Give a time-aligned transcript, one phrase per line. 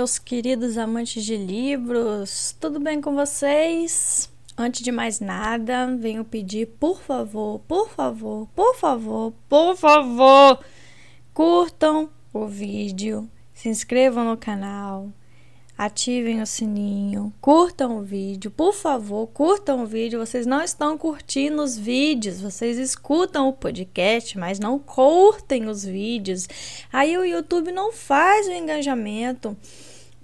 [0.00, 4.30] meus queridos amantes de livros, tudo bem com vocês?
[4.56, 10.64] Antes de mais nada, venho pedir, por favor, por favor, por favor, por favor,
[11.34, 15.10] curtam o vídeo, se inscrevam no canal,
[15.76, 20.18] ativem o sininho, curtam o vídeo, por favor, curtam o vídeo.
[20.18, 26.48] Vocês não estão curtindo os vídeos, vocês escutam o podcast, mas não curtem os vídeos.
[26.90, 29.54] Aí o YouTube não faz o engajamento.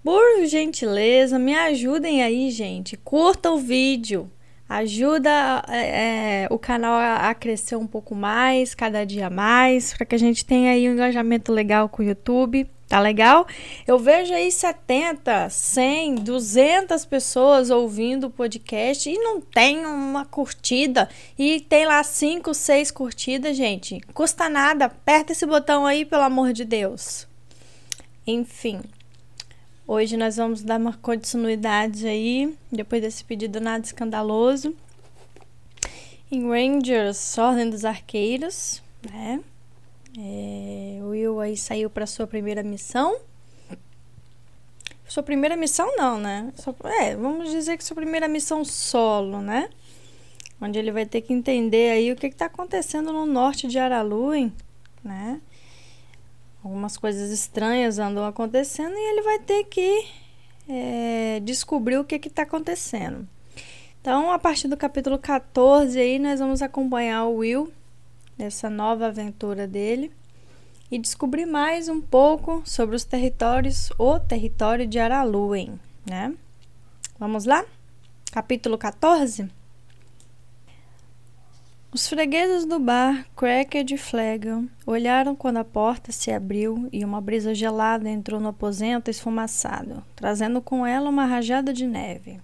[0.06, 2.96] Por gentileza, me ajudem aí, gente.
[2.96, 4.30] Curta o vídeo.
[4.68, 10.14] Ajuda é, é o canal a, crescer um pouco mais, cada dia mais, para que
[10.14, 12.70] a gente tenha aí um engajamento legal com o YouTube.
[12.86, 13.48] Tá legal?
[13.84, 21.08] Eu vejo aí 70, 100, 200 pessoas ouvindo o podcast e não tem uma curtida
[21.36, 24.00] e tem lá 5, 6 curtidas, gente.
[24.14, 24.84] Custa nada.
[24.84, 27.26] Aperta esse botão aí, pelo amor de Deus.
[28.24, 28.80] Enfim,
[29.86, 34.74] hoje nós vamos dar uma continuidade aí, depois desse pedido nada escandaloso.
[36.30, 39.40] Em Rangers, Ordem dos Arqueiros, né?
[40.18, 43.16] É, Will aí saiu para sua primeira missão.
[45.06, 46.52] Sua primeira missão não, né?
[47.00, 49.68] é, vamos dizer que sua primeira missão solo, né?
[50.60, 54.52] Onde ele vai ter que entender aí o que está acontecendo no norte de Araluen,
[55.04, 55.40] né?
[56.66, 60.04] Algumas coisas estranhas andam acontecendo e ele vai ter que
[60.68, 63.24] é, descobrir o que está acontecendo.
[64.00, 67.72] Então, a partir do capítulo 14 aí, nós vamos acompanhar o Will
[68.36, 70.10] nessa nova aventura dele
[70.90, 76.34] e descobrir mais um pouco sobre os territórios, o território de Araluen, né?
[77.16, 77.64] Vamos lá?
[78.32, 79.48] Capítulo 14.
[81.96, 87.22] Os fregueses do bar Cracked e Flagon olharam quando a porta se abriu e uma
[87.22, 92.38] brisa gelada entrou no aposento esfumaçado, trazendo com ela uma rajada de neve.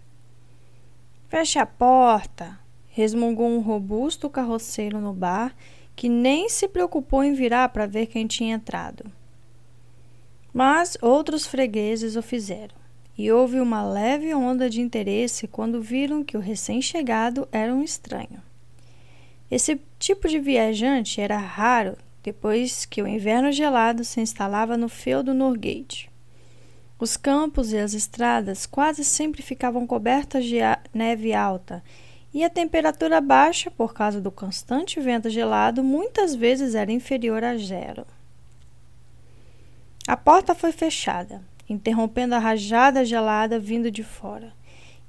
[1.28, 2.58] Feche a porta!
[2.88, 5.54] resmungou um robusto carroceiro no bar
[5.94, 9.04] que nem se preocupou em virar para ver quem tinha entrado.
[10.50, 12.76] Mas outros fregueses o fizeram,
[13.18, 18.42] e houve uma leve onda de interesse quando viram que o recém-chegado era um estranho.
[19.52, 25.34] Esse tipo de viajante era raro depois que o inverno gelado se instalava no feudo
[25.34, 26.10] Norgate.
[26.98, 30.56] Os campos e as estradas quase sempre ficavam cobertas de
[30.94, 31.84] neve alta
[32.32, 37.54] e a temperatura baixa, por causa do constante vento gelado, muitas vezes era inferior a
[37.58, 38.06] zero.
[40.08, 44.54] A porta foi fechada, interrompendo a rajada gelada vindo de fora,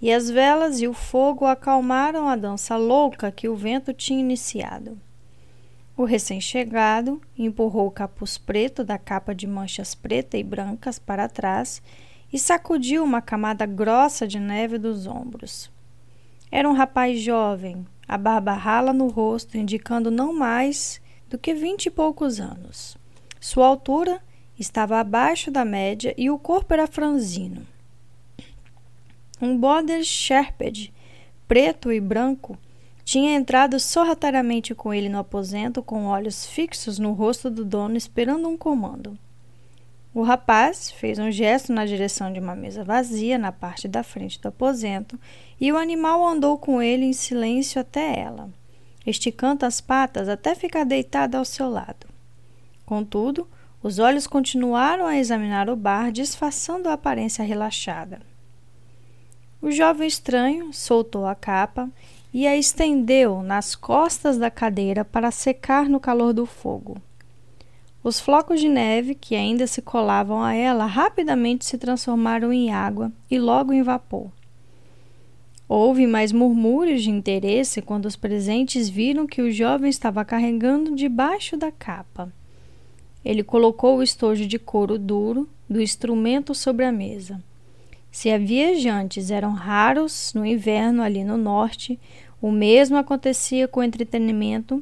[0.04, 5.00] e as velas e o fogo acalmaram a dança louca que o vento tinha iniciado.
[5.96, 11.82] O recém-chegado empurrou o capuz preto da capa de manchas preta e brancas para trás
[12.34, 15.72] e sacudiu uma camada grossa de neve dos ombros.
[16.52, 21.00] Era um rapaz jovem, a barba rala no rosto, indicando não mais
[21.30, 22.98] do que vinte e poucos anos.
[23.40, 24.20] Sua altura
[24.60, 27.66] estava abaixo da média e o corpo era franzino.
[29.44, 30.94] Um border sherped,
[31.50, 32.58] preto e branco,
[33.04, 38.48] tinha entrado sorrateiramente com ele no aposento, com olhos fixos no rosto do dono, esperando
[38.48, 39.20] um comando.
[40.14, 44.40] O rapaz fez um gesto na direção de uma mesa vazia na parte da frente
[44.40, 45.20] do aposento
[45.60, 48.50] e o animal andou com ele em silêncio até ela,
[49.06, 52.08] esticando as patas até ficar deitado ao seu lado.
[52.86, 53.46] Contudo,
[53.82, 58.22] os olhos continuaram a examinar o bar, disfarçando a aparência relaxada.
[59.64, 61.90] O jovem estranho soltou a capa
[62.34, 66.98] e a estendeu nas costas da cadeira para secar no calor do fogo.
[68.04, 73.10] Os flocos de neve que ainda se colavam a ela rapidamente se transformaram em água
[73.32, 74.30] e logo em vapor.
[75.66, 81.56] Houve mais murmúrios de interesse quando os presentes viram que o jovem estava carregando debaixo
[81.56, 82.30] da capa.
[83.24, 87.42] Ele colocou o estojo de couro duro do instrumento sobre a mesa.
[88.14, 92.00] Se viajantes eram raros no inverno ali no norte,
[92.42, 94.82] o mesmo acontecia com o entretenimento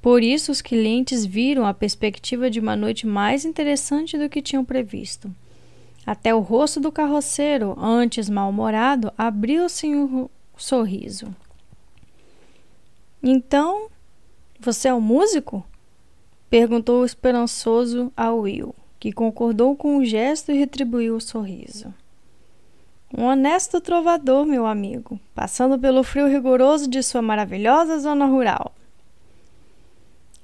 [0.00, 4.64] por isso, os clientes viram a perspectiva de uma noite mais interessante do que tinham
[4.64, 5.30] previsto.
[6.06, 11.34] Até o rosto do carroceiro, antes mal-humorado, abriu-se em um sorriso.
[13.22, 13.88] Então,
[14.58, 15.64] você é um músico?
[16.48, 21.92] perguntou esperançoso a Will, que concordou com o gesto e retribuiu o sorriso.
[23.16, 28.74] Um honesto trovador, meu amigo, passando pelo frio rigoroso de sua maravilhosa zona rural.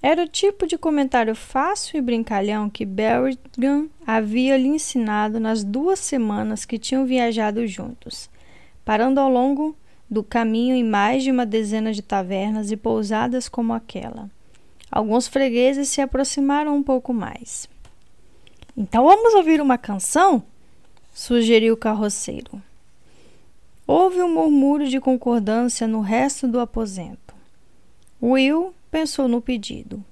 [0.00, 5.98] Era o tipo de comentário fácil e brincalhão que Berrigan havia lhe ensinado nas duas
[5.98, 8.28] semanas que tinham viajado juntos,
[8.84, 9.76] parando ao longo
[10.10, 14.30] do caminho em mais de uma dezena de tavernas e pousadas como aquela.
[14.90, 17.68] Alguns fregueses se aproximaram um pouco mais.
[18.76, 20.42] Então vamos ouvir uma canção?
[21.14, 22.60] Sugeriu o carroceiro.
[23.86, 27.34] Houve um murmúrio de concordância no resto do aposento.
[28.20, 30.04] Will pensou no pedido.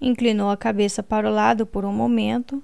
[0.00, 2.62] Inclinou a cabeça para o lado por um momento,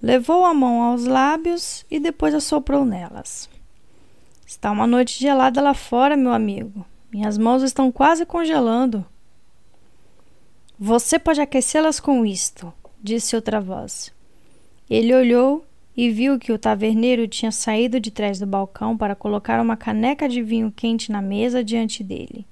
[0.00, 3.48] levou a mão aos lábios e depois assoprou nelas.
[4.46, 6.86] Está uma noite gelada lá fora, meu amigo.
[7.10, 9.04] Minhas mãos estão quase congelando.
[10.78, 12.72] Você pode aquecê-las com isto,
[13.02, 14.12] disse outra voz.
[14.88, 15.65] Ele olhou
[15.96, 20.28] e viu que o taverneiro tinha saído de trás do balcão para colocar uma caneca
[20.28, 22.46] de vinho quente na mesa diante dele.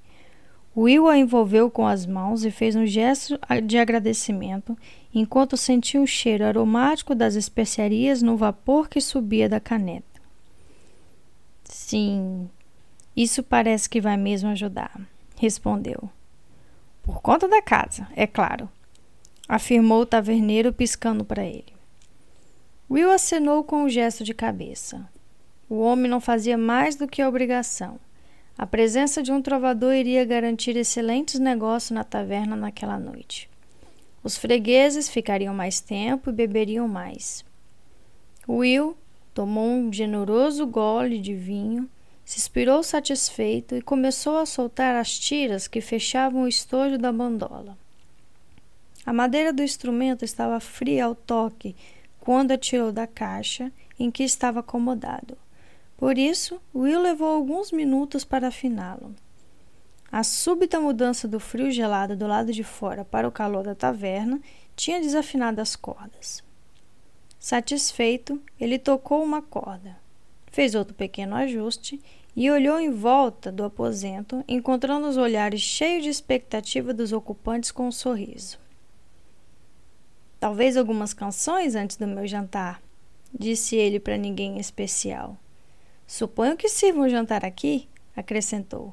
[0.77, 4.77] Will a envolveu com as mãos e fez um gesto de agradecimento,
[5.15, 10.21] enquanto sentiu o cheiro aromático das especiarias no vapor que subia da caneta.
[11.63, 12.49] Sim,
[13.17, 15.01] isso parece que vai mesmo ajudar,
[15.37, 16.09] respondeu.
[17.03, 18.69] Por conta da casa, é claro,
[19.49, 21.74] afirmou o taverneiro piscando para ele.
[22.91, 25.09] Will acenou com um gesto de cabeça.
[25.69, 27.99] O homem não fazia mais do que a obrigação.
[28.57, 33.49] A presença de um trovador iria garantir excelentes negócios na taverna naquela noite.
[34.23, 37.45] Os fregueses ficariam mais tempo e beberiam mais.
[38.49, 38.97] Will
[39.33, 41.89] tomou um generoso gole de vinho,
[42.25, 47.77] se inspirou satisfeito e começou a soltar as tiras que fechavam o estojo da bandola.
[49.05, 51.75] A madeira do instrumento estava fria ao toque
[52.25, 55.37] quando a tirou da caixa em que estava acomodado.
[55.95, 59.15] Por isso, Will levou alguns minutos para afiná-lo.
[60.11, 64.41] A súbita mudança do frio gelado do lado de fora para o calor da taverna
[64.75, 66.43] tinha desafinado as cordas.
[67.39, 69.95] Satisfeito, ele tocou uma corda,
[70.51, 72.01] fez outro pequeno ajuste
[72.35, 77.87] e olhou em volta do aposento, encontrando os olhares cheios de expectativa dos ocupantes com
[77.89, 78.64] um sorriso.
[80.45, 82.83] Talvez algumas canções antes do meu jantar,
[83.33, 85.39] disse ele para ninguém especial.
[86.07, 88.93] Suponho que sirvam jantar aqui, acrescentou.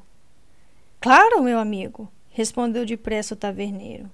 [0.98, 4.10] Claro, meu amigo, respondeu depressa o taverneiro.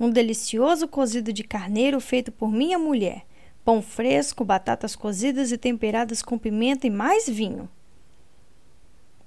[0.00, 3.26] Um delicioso cozido de carneiro feito por minha mulher,
[3.62, 7.68] pão fresco, batatas cozidas e temperadas com pimenta e mais vinho.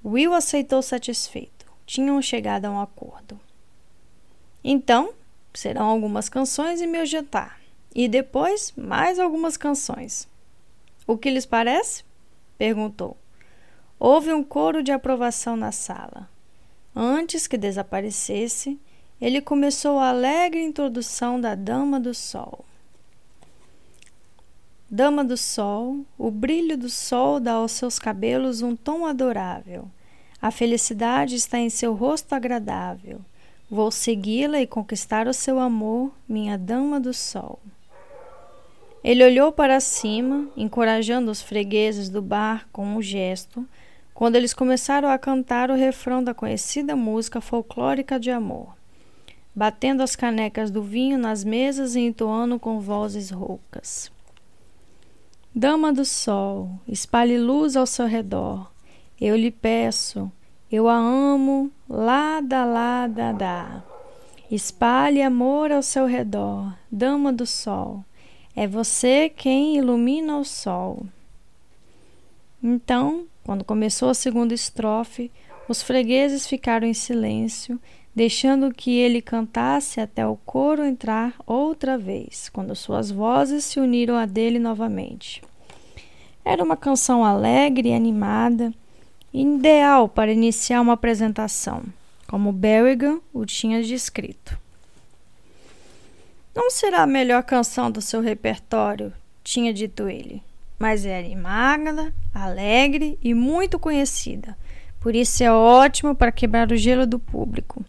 [0.03, 1.71] Will aceitou satisfeito.
[1.85, 3.39] Tinham chegado a um acordo.
[4.63, 5.13] Então,
[5.53, 7.59] serão algumas canções e meu jantar.
[7.93, 10.27] E depois, mais algumas canções.
[11.05, 12.03] O que lhes parece?
[12.57, 13.17] perguntou.
[13.99, 16.29] Houve um coro de aprovação na sala.
[16.95, 18.79] Antes que desaparecesse,
[19.19, 22.65] ele começou a alegre introdução da Dama do Sol.
[24.89, 29.89] Dama do Sol, o brilho do sol dá aos seus cabelos um tom adorável.
[30.41, 33.21] A felicidade está em seu rosto agradável.
[33.73, 37.59] Vou segui-la e conquistar o seu amor, minha Dama do Sol.
[39.03, 43.67] Ele olhou para cima, encorajando os fregueses do bar com um gesto,
[44.13, 48.77] quando eles começaram a cantar o refrão da conhecida música folclórica de amor,
[49.55, 54.11] batendo as canecas do vinho nas mesas e entoando com vozes roucas.
[55.51, 58.71] Dama do sol, espalhe luz ao seu redor.
[59.19, 60.31] Eu lhe peço,
[60.75, 63.83] eu a amo, lá da lá da da.
[64.49, 68.03] Espalhe amor ao seu redor, dama do sol.
[68.55, 71.05] É você quem ilumina o sol.
[72.63, 75.31] Então, quando começou a segunda estrofe,
[75.69, 77.79] os fregueses ficaram em silêncio
[78.15, 84.15] deixando que ele cantasse até o coro entrar outra vez, quando suas vozes se uniram
[84.15, 85.43] a dele novamente.
[86.43, 88.73] Era uma canção alegre e animada,
[89.33, 91.83] ideal para iniciar uma apresentação,
[92.27, 94.57] como Berrigan o tinha descrito.
[96.55, 99.11] Não será a melhor canção do seu repertório,
[99.43, 100.43] tinha dito ele,
[100.77, 104.55] mas é animada, alegre e muito conhecida.
[104.99, 107.83] Por isso é ótimo para quebrar o gelo do público.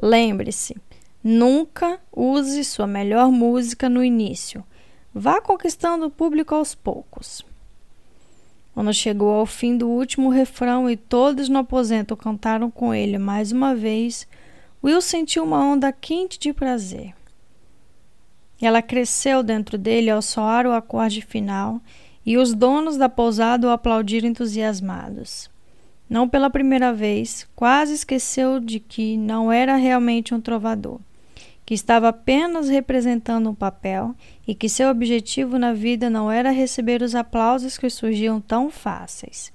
[0.00, 0.76] Lembre-se,
[1.24, 4.62] nunca use sua melhor música no início.
[5.14, 7.42] Vá conquistando o público aos poucos.
[8.76, 13.50] Quando chegou ao fim do último refrão e todos no aposento cantaram com ele mais
[13.50, 14.28] uma vez,
[14.84, 17.14] Will sentiu uma onda quente de prazer.
[18.60, 21.80] Ela cresceu dentro dele ao soar o acorde final
[22.24, 25.50] e os donos da pousada o aplaudiram entusiasmados.
[26.06, 31.00] Não pela primeira vez, quase esqueceu de que não era realmente um trovador,
[31.66, 34.14] que estava apenas representando um papel
[34.46, 39.52] e que seu objetivo na vida não era receber os aplausos que surgiam tão fáceis.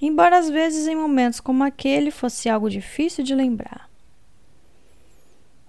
[0.00, 3.90] Embora às vezes em momentos como aquele fosse algo difícil de lembrar.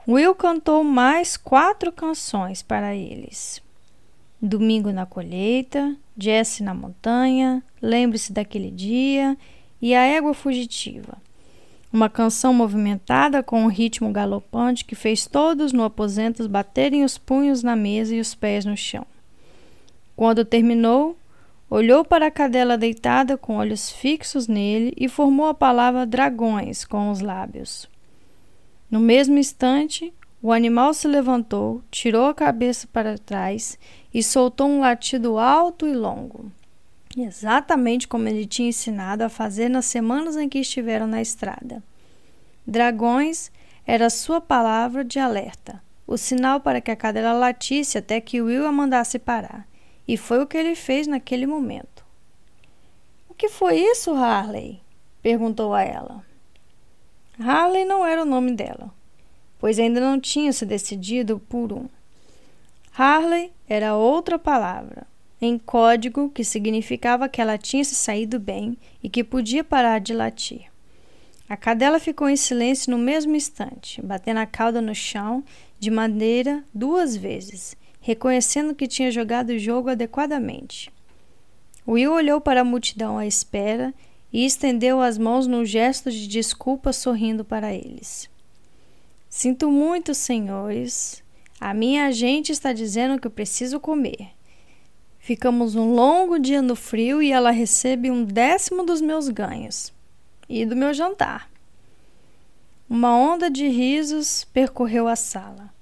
[0.07, 3.61] Will cantou mais quatro canções para eles.
[4.41, 9.37] Domingo na colheita, Jesse na montanha, Lembre-se daquele dia
[9.81, 11.17] e A Égua Fugitiva.
[11.95, 17.63] Uma canção movimentada com um ritmo galopante que fez todos no aposento baterem os punhos
[17.63, 19.07] na mesa e os pés no chão.
[20.13, 21.17] Quando terminou,
[21.69, 27.09] olhou para a cadela deitada com olhos fixos nele e formou a palavra dragões com
[27.09, 27.87] os lábios.
[28.91, 33.79] No mesmo instante, o animal se levantou, tirou a cabeça para trás
[34.13, 36.51] e soltou um latido alto e longo,
[37.23, 41.83] exatamente como ele tinha ensinado a fazer nas semanas em que estiveram na estrada.
[42.67, 43.51] Dragões
[43.85, 48.65] era sua palavra de alerta, o sinal para que a cadela latisse até que Will
[48.65, 49.67] a mandasse parar,
[50.07, 52.05] e foi o que ele fez naquele momento.
[53.29, 54.81] O que foi isso, Harley?
[55.21, 56.23] perguntou a ela.
[57.39, 58.93] Harley não era o nome dela,
[59.59, 61.87] pois ainda não tinha se decidido por um.
[62.97, 65.05] Harley era outra palavra,
[65.41, 70.13] em código que significava que ela tinha se saído bem e que podia parar de
[70.13, 70.65] latir.
[71.47, 75.43] A cadela ficou em silêncio no mesmo instante, batendo a cauda no chão
[75.79, 80.91] de madeira duas vezes, reconhecendo que tinha jogado o jogo adequadamente.
[81.87, 83.93] Will olhou para a multidão à espera
[84.33, 88.27] e estendeu as mãos num gesto de desculpa, sorrindo para eles.
[89.29, 91.23] Sinto muito, senhores,
[91.59, 94.29] a minha agente está dizendo que eu preciso comer.
[95.25, 99.91] Ficamos um longo dia no frio e ela recebe um décimo dos meus ganhos
[100.47, 101.49] e do meu jantar.
[102.87, 105.73] Uma onda de risos percorreu a sala.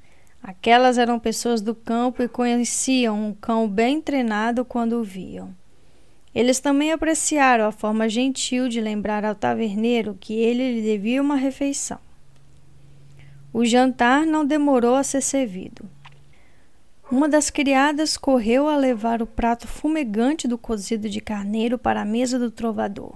[0.41, 5.53] Aquelas eram pessoas do campo e conheciam um cão bem treinado quando o viam.
[6.33, 11.35] Eles também apreciaram a forma gentil de lembrar ao taverneiro que ele lhe devia uma
[11.35, 11.99] refeição.
[13.51, 15.85] O jantar não demorou a ser servido.
[17.13, 22.05] Uma das criadas correu a levar o prato fumegante do cozido de carneiro para a
[22.05, 23.13] mesa do trovador.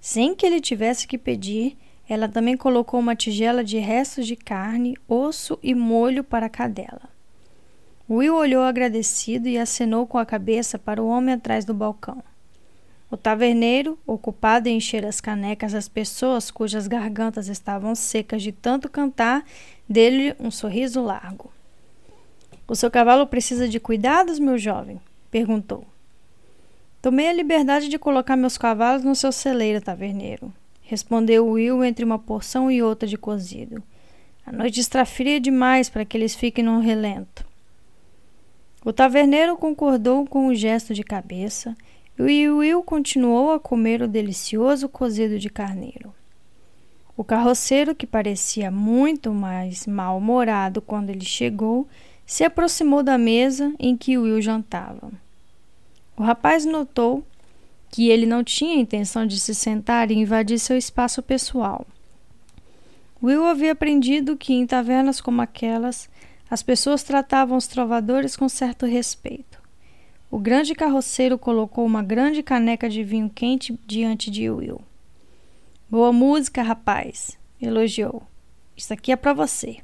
[0.00, 1.76] Sem que ele tivesse que pedir,
[2.08, 7.10] ela também colocou uma tigela de restos de carne, osso e molho para a cadela.
[8.08, 12.24] Will olhou agradecido e acenou com a cabeça para o homem atrás do balcão.
[13.10, 18.88] O taverneiro, ocupado em encher as canecas às pessoas cujas gargantas estavam secas de tanto
[18.88, 19.44] cantar,
[19.86, 21.54] deu-lhe um sorriso largo.
[22.68, 25.00] O seu cavalo precisa de cuidados, meu jovem?
[25.30, 25.84] perguntou.
[27.00, 32.18] Tomei a liberdade de colocar meus cavalos no seu celeiro, taverneiro, respondeu Will entre uma
[32.18, 33.82] porção e outra de cozido.
[34.44, 37.44] A noite está fria demais para que eles fiquem no relento.
[38.84, 41.76] O taverneiro concordou com o gesto de cabeça
[42.18, 46.14] e Will continuou a comer o delicioso cozido de carneiro.
[47.16, 51.88] O carroceiro, que parecia muito mais mal-humorado quando ele chegou,
[52.26, 55.12] se aproximou da mesa em que Will jantava.
[56.16, 57.24] O rapaz notou
[57.90, 61.86] que ele não tinha intenção de se sentar e invadir seu espaço pessoal.
[63.22, 66.10] Will havia aprendido que em tavernas como aquelas
[66.50, 69.60] as pessoas tratavam os trovadores com certo respeito.
[70.30, 74.80] O grande carroceiro colocou uma grande caneca de vinho quente diante de Will.
[75.88, 78.22] Boa música, rapaz, elogiou.
[78.76, 79.78] Isso aqui é para você.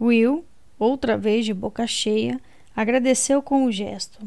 [0.00, 0.44] Will,
[0.78, 2.40] outra vez de boca cheia,
[2.74, 4.18] agradeceu com o gesto.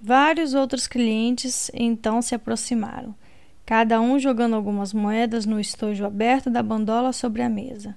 [0.00, 3.14] Vários outros clientes então se aproximaram,
[3.64, 7.96] cada um jogando algumas moedas no estojo aberto da bandola sobre a mesa.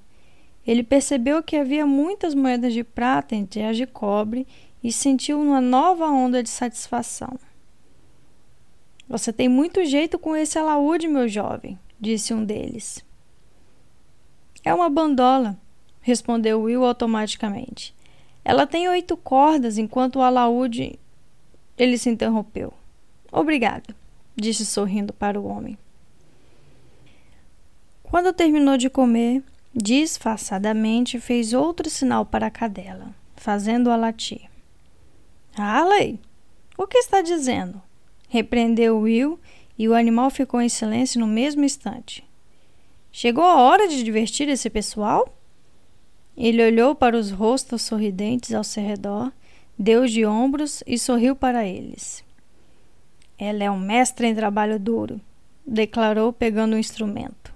[0.65, 4.45] Ele percebeu que havia muitas moedas de prata entre as de cobre
[4.83, 7.39] e sentiu uma nova onda de satisfação.
[9.07, 13.03] Você tem muito jeito com esse alaúde, meu jovem, disse um deles.
[14.63, 15.57] É uma bandola,
[16.07, 17.93] respondeu Will automaticamente.
[18.45, 20.97] Ela tem oito cordas, enquanto o alaúde.
[21.77, 22.73] Ele se interrompeu.
[23.29, 23.93] Obrigado,
[24.33, 25.77] disse sorrindo para o homem.
[28.01, 29.43] Quando terminou de comer,
[29.75, 34.49] disfarçadamente fez outro sinal para a cadela, fazendo-a latir.
[35.57, 36.21] Harley,
[36.77, 37.81] o que está dizendo?
[38.29, 39.37] Repreendeu Will
[39.77, 42.23] e o animal ficou em silêncio no mesmo instante.
[43.11, 45.36] Chegou a hora de divertir esse pessoal?
[46.37, 49.33] Ele olhou para os rostos sorridentes ao seu redor,
[49.77, 52.23] deu de ombros e sorriu para eles.
[53.39, 55.19] Ela é um mestre em trabalho duro,
[55.65, 57.53] declarou pegando o instrumento.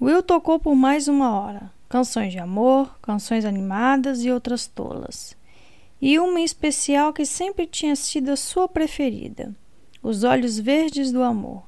[0.00, 5.36] Will tocou por mais uma hora, canções de amor, canções animadas e outras tolas.
[6.00, 9.54] E uma em especial que sempre tinha sido a sua preferida,
[10.02, 11.64] Os Olhos Verdes do Amor.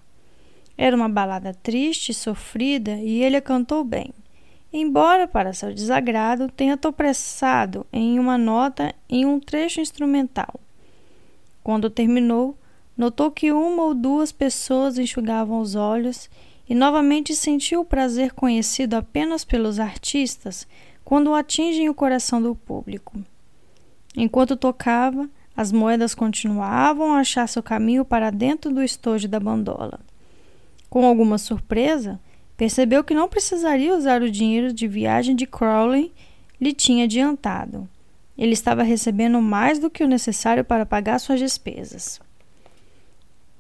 [0.76, 4.12] Era uma balada triste sofrida e ele a cantou bem,
[4.78, 10.60] embora, para seu desagrado, tenha tropeçado em uma nota em um trecho instrumental.
[11.62, 12.58] Quando terminou,
[12.96, 16.28] notou que uma ou duas pessoas enxugavam os olhos
[16.68, 20.66] e novamente sentiu o prazer conhecido apenas pelos artistas
[21.04, 23.18] quando atingem o coração do público.
[24.16, 30.00] Enquanto tocava, as moedas continuavam a achar seu caminho para dentro do estojo da bandola.
[30.90, 32.20] Com alguma surpresa,
[32.56, 36.12] percebeu que não precisaria usar o dinheiro de viagem de Crowley
[36.60, 37.88] lhe tinha adiantado.
[38.36, 42.20] Ele estava recebendo mais do que o necessário para pagar suas despesas.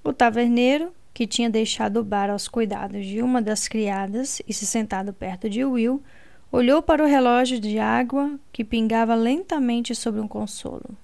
[0.02, 4.66] O taverneiro, que tinha deixado o bar aos cuidados de uma das criadas e se
[4.66, 6.02] sentado perto de Will,
[6.50, 10.96] olhou para o relógio de água que pingava lentamente sobre um consolo.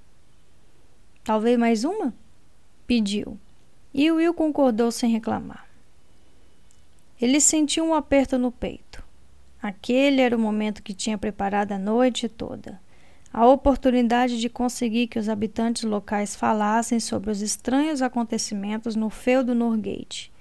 [1.23, 2.13] Talvez mais uma?
[2.87, 3.39] Pediu.
[3.95, 5.70] E Will concordou sem reclamar.
[7.21, 9.03] Ele sentiu um aperto no peito.
[9.63, 12.81] Aquele era o momento que tinha preparado a noite toda
[13.33, 19.55] a oportunidade de conseguir que os habitantes locais falassem sobre os estranhos acontecimentos no feudo
[19.55, 20.33] Norgate.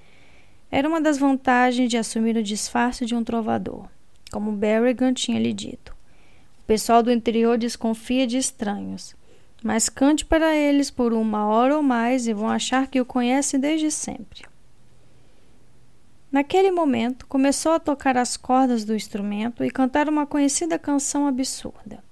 [0.72, 3.88] Era uma das vantagens de assumir o disfarce de um trovador,
[4.32, 5.96] como Berrigan tinha lhe dito.
[6.62, 9.16] O pessoal do interior desconfia de estranhos,
[9.64, 13.58] mas cante para eles por uma hora ou mais e vão achar que o conhece
[13.58, 14.44] desde sempre.
[16.32, 22.04] Naquele momento, começou a tocar as cordas do instrumento e cantar uma conhecida canção absurda.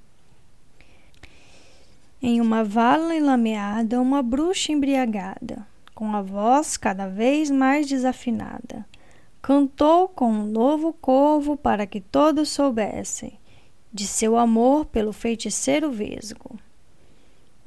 [2.19, 8.83] Em uma vala enlameada, uma bruxa embriagada, com a voz cada vez mais desafinada,
[9.39, 13.39] cantou com um novo corvo para que todos soubessem
[13.93, 16.59] de seu amor pelo feiticeiro vesgo.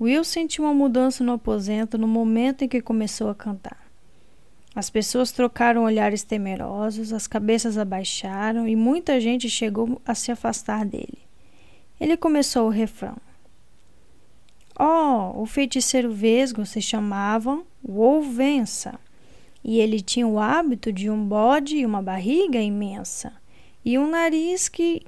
[0.01, 3.90] Will sentiu uma mudança no aposento no momento em que começou a cantar.
[4.75, 10.85] As pessoas trocaram olhares temerosos, as cabeças abaixaram e muita gente chegou a se afastar
[10.85, 11.19] dele.
[12.01, 13.17] Ele começou o refrão.
[14.79, 18.99] Oh, o feiticeiro vesgo se chamava Wolvença,
[19.63, 23.33] e ele tinha o hábito de um bode e uma barriga imensa,
[23.85, 25.03] e um nariz que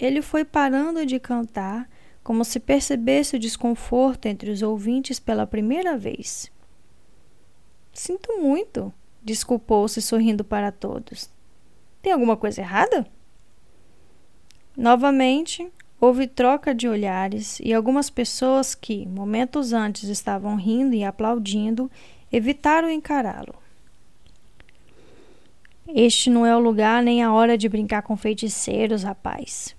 [0.00, 1.88] ele foi parando de cantar,
[2.24, 6.50] como se percebesse o desconforto entre os ouvintes pela primeira vez.
[7.96, 11.30] Sinto muito, desculpou-se sorrindo para todos.
[12.02, 13.06] Tem alguma coisa errada?
[14.76, 21.90] Novamente, Houve troca de olhares e algumas pessoas que, momentos antes, estavam rindo e aplaudindo,
[22.30, 23.54] evitaram encará-lo.
[25.88, 29.74] Este não é o lugar nem a hora de brincar com feiticeiros, rapaz.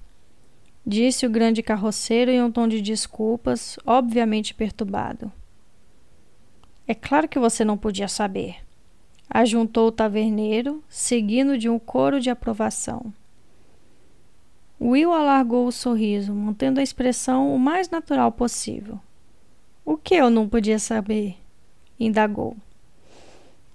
[0.84, 5.32] Disse o grande carroceiro em um tom de desculpas, obviamente perturbado.
[6.88, 8.58] É claro que você não podia saber,
[9.30, 13.14] ajuntou o taverneiro, seguindo de um coro de aprovação.
[14.80, 19.00] Will alargou o sorriso, mantendo a expressão o mais natural possível.
[19.84, 21.36] O que eu não podia saber?
[22.00, 22.56] indagou.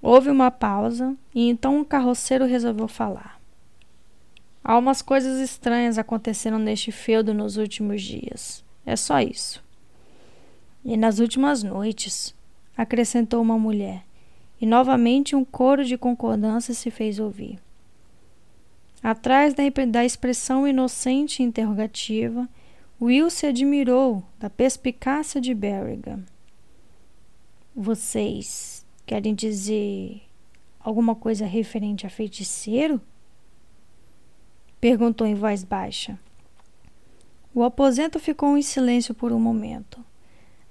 [0.00, 3.40] Houve uma pausa e então o carroceiro resolveu falar.
[4.64, 8.64] Há umas coisas estranhas acontecendo neste feudo nos últimos dias.
[8.86, 9.62] É só isso.
[10.84, 12.34] E nas últimas noites,
[12.82, 14.04] acrescentou uma mulher,
[14.60, 17.58] e novamente um coro de concordância se fez ouvir.
[19.02, 22.48] Atrás da, expressão inocente e interrogativa,
[23.00, 26.22] Will se admirou da perspicácia de Berrigan.
[27.74, 30.22] Vocês querem dizer
[30.78, 33.00] alguma coisa referente a feiticeiro?
[34.80, 36.16] Perguntou em voz baixa.
[37.52, 40.04] O aposento ficou em silêncio por um momento.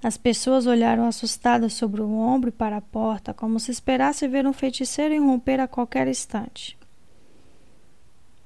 [0.02, 4.46] As pessoas olharam assustadas sobre o ombro e para a porta, como se esperasse ver
[4.46, 6.76] um feiticeiro irromper a qualquer instante.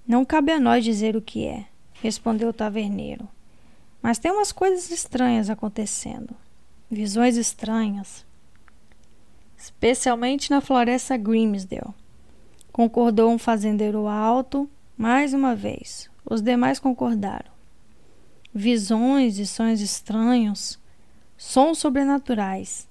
[0.07, 1.64] Não cabe a nós dizer o que é,
[1.95, 3.27] respondeu o taverneiro.
[4.03, 6.37] Mas tem umas coisas estranhas acontecendo.
[6.90, 8.25] Visões estranhas.
[9.57, 11.95] Especialmente na floresta Grimsdale.
[12.71, 16.11] Concordou um fazendeiro alto, mais uma vez.
[16.25, 17.51] Os demais concordaram.
[18.55, 20.79] Visões e sonhos estranhos,
[21.37, 22.88] sons sobrenaturais.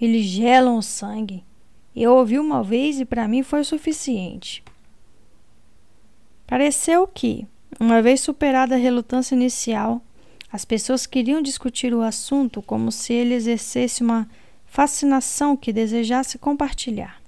[0.00, 1.44] Eles gelam o sangue.
[1.94, 4.64] Eu ouvi uma vez e para mim foi o suficiente.
[6.46, 7.46] Pareceu que,
[7.78, 10.02] uma vez superada a relutância inicial,
[10.50, 14.28] as pessoas queriam discutir o assunto como se ele exercesse uma
[14.64, 17.22] fascinação que desejasse compartilhar.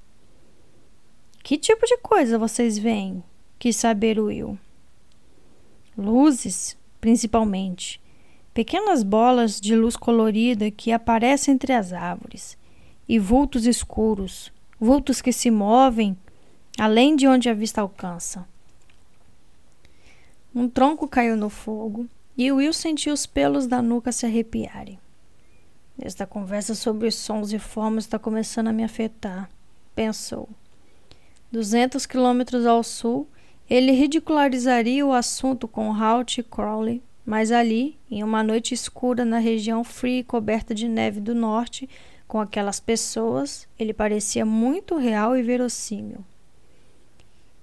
[1.42, 3.22] Que tipo de coisa vocês veem?
[3.58, 4.58] quis saber Will.
[5.96, 8.00] luzes, principalmente,
[8.56, 12.56] pequenas bolas de luz colorida que aparecem entre as árvores,
[13.06, 16.16] e vultos escuros, vultos que se movem
[16.78, 18.48] além de onde a vista alcança.
[20.54, 24.98] Um tronco caiu no fogo e Will sentiu os pelos da nuca se arrepiarem.
[26.00, 29.50] Esta conversa sobre sons e formas está começando a me afetar,
[29.94, 30.48] pensou.
[31.52, 33.28] Duzentos quilômetros ao sul,
[33.68, 39.38] ele ridicularizaria o assunto com Halt e Crowley, mas ali, em uma noite escura na
[39.38, 41.90] região fria e coberta de neve do norte,
[42.28, 46.24] com aquelas pessoas, ele parecia muito real e verossímil.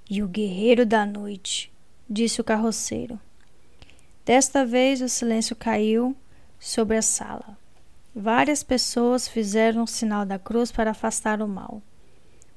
[0.10, 1.71] E o guerreiro da noite,
[2.10, 3.17] disse o carroceiro.
[4.26, 6.15] Desta vez o silêncio caiu
[6.60, 7.58] sobre a sala.
[8.13, 11.82] Várias pessoas fizeram o sinal da cruz para afastar o mal.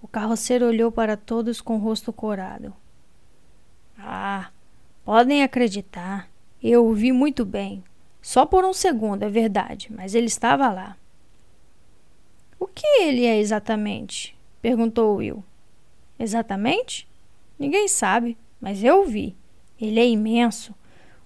[0.02, 2.74] O carroceiro olhou para todos com o rosto corado.
[3.96, 4.50] Ah,
[5.04, 6.28] podem acreditar.
[6.68, 7.84] Eu o vi muito bem.
[8.20, 10.96] Só por um segundo, é verdade, mas ele estava lá.
[12.58, 14.36] O que ele é exatamente?
[14.60, 15.44] perguntou Will.
[16.18, 17.06] Exatamente?
[17.56, 19.36] Ninguém sabe, mas eu vi.
[19.80, 20.74] Ele é imenso,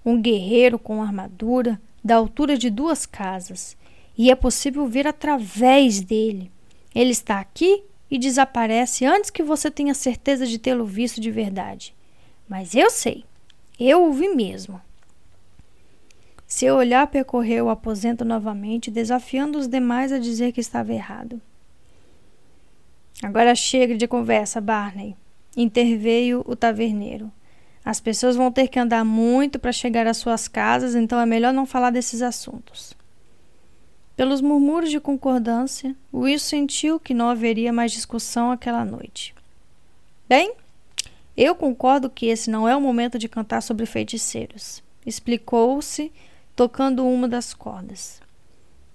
[0.05, 3.79] um guerreiro com armadura da altura de duas casas
[4.19, 6.53] e é possível ver através dele.
[6.95, 11.95] Ele está aqui e desaparece antes que você tenha certeza de tê-lo visto de verdade.
[12.47, 13.25] Mas eu sei,
[13.79, 14.79] eu o vi mesmo.
[16.51, 21.41] Seu olhar percorreu o aposento novamente, desafiando os demais a dizer que estava errado.
[23.23, 25.15] Agora chega de conversa, Barney,
[25.57, 27.31] interveio o taverneiro.
[27.85, 31.53] As pessoas vão ter que andar muito para chegar às suas casas, então é melhor
[31.53, 32.95] não falar desses assuntos.
[34.17, 39.33] Pelos murmúrios de concordância, Will sentiu que não haveria mais discussão aquela noite.
[40.29, 40.53] Bem,
[41.37, 46.13] eu concordo que esse não é o momento de cantar sobre feiticeiros, explicou-se,
[46.55, 48.21] tocando uma das cordas.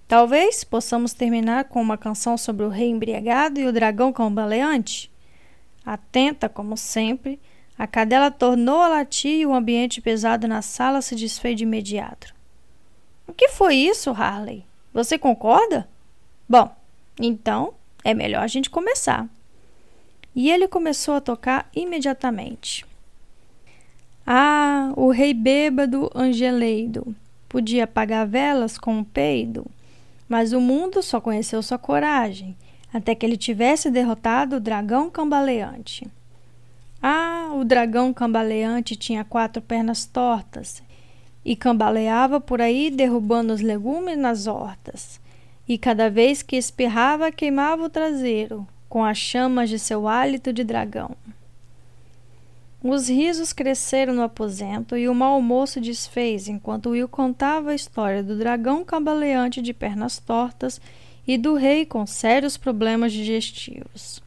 [0.08, 5.12] Talvez possamos terminar com uma canção sobre o rei embriagado e o dragão cambaleante?
[5.84, 7.40] Atenta, como sempre,
[7.78, 12.34] a cadela tornou a latir e o ambiente pesado na sala se desfez de imediato.
[13.28, 14.64] O que foi isso, Harley?
[14.94, 15.90] Você concorda?
[16.48, 16.74] Bom,
[17.20, 19.28] então é melhor a gente começar.
[20.36, 22.86] E ele começou a tocar imediatamente.
[24.26, 27.16] Ah, o rei bêbado Angeleido
[27.56, 29.66] podia apagar velas com um peido,
[30.28, 32.54] mas o mundo só conheceu sua coragem
[32.94, 36.06] até que ele tivesse derrotado o dragão cambaleante.
[37.02, 40.84] Ah, o dragão cambaleante tinha quatro pernas tortas
[41.46, 45.22] e cambaleava por aí derrubando os legumes nas hortas.
[45.66, 50.66] E cada vez que espirrava, queimava o traseiro com as chamas de seu hálito de
[50.66, 51.16] dragão.
[52.88, 58.22] Os risos cresceram no aposento e o mau almoço desfez enquanto Will contava a história
[58.22, 60.80] do dragão cambaleante de pernas tortas
[61.26, 64.22] e do rei com sérios problemas digestivos.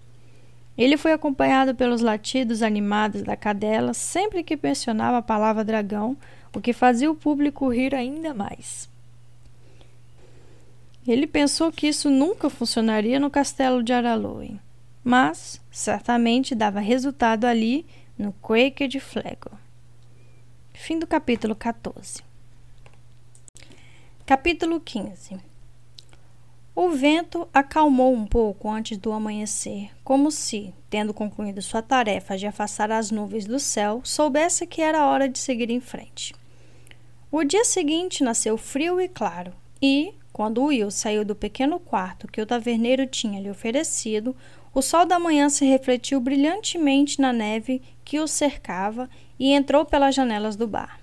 [0.77, 6.16] Ele foi acompanhado pelos latidos animados da cadela sempre que mencionava a palavra dragão,
[6.53, 8.90] o que fazia o público rir ainda mais.
[11.07, 14.59] Ele pensou que isso nunca funcionaria no castelo de Araloe,
[15.05, 17.87] mas certamente dava resultado ali
[18.18, 19.50] no Quaker de Flego.
[20.74, 22.20] Fim do capítulo 14.
[24.26, 25.38] Capítulo 15
[26.74, 32.46] O vento acalmou um pouco antes do amanhecer, como se, tendo concluído sua tarefa de
[32.46, 36.35] afastar as nuvens do céu, soubesse que era hora de seguir em frente.
[37.31, 42.40] O dia seguinte nasceu frio e claro, e, quando Will saiu do pequeno quarto que
[42.40, 44.35] o taverneiro tinha lhe oferecido,
[44.74, 50.14] o sol da manhã se refletiu brilhantemente na neve que o cercava e entrou pelas
[50.14, 51.00] janelas do bar.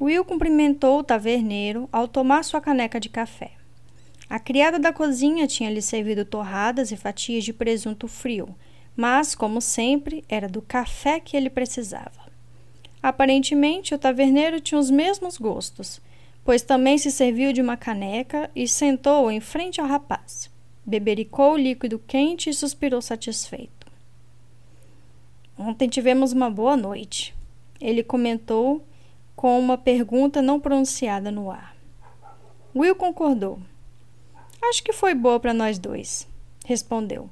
[0.00, 3.52] Will cumprimentou o taverneiro ao tomar sua caneca de café.
[4.30, 8.54] A criada da cozinha tinha lhe servido torradas e fatias de presunto frio,
[8.94, 12.28] mas, como sempre, era do café que ele precisava.
[13.02, 16.00] Aparentemente, o taverneiro tinha os mesmos gostos,
[16.44, 20.50] pois também se serviu de uma caneca e sentou em frente ao rapaz.
[20.88, 23.86] Bebericou o líquido quente e suspirou satisfeito.
[25.58, 27.34] Ontem tivemos uma boa noite,
[27.78, 28.82] ele comentou
[29.36, 31.76] com uma pergunta não pronunciada no ar.
[32.74, 33.60] Will concordou.
[34.62, 36.26] Acho que foi boa para nós dois,
[36.64, 37.28] respondeu.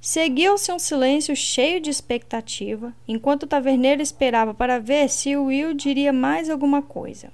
[0.00, 6.12] Seguiu-se um silêncio cheio de expectativa, enquanto o taverneiro esperava para ver se Will diria
[6.12, 7.32] mais alguma coisa.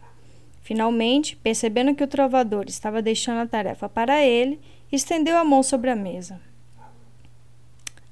[0.63, 4.59] Finalmente, percebendo que o trovador estava deixando a tarefa para ele,
[4.97, 6.41] estendeu a mão sobre a mesa.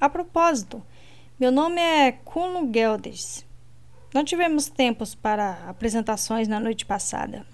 [0.00, 0.82] A propósito,
[1.38, 3.44] meu nome é Kuno Geldes.
[4.14, 7.46] Não tivemos tempos para apresentações na noite passada.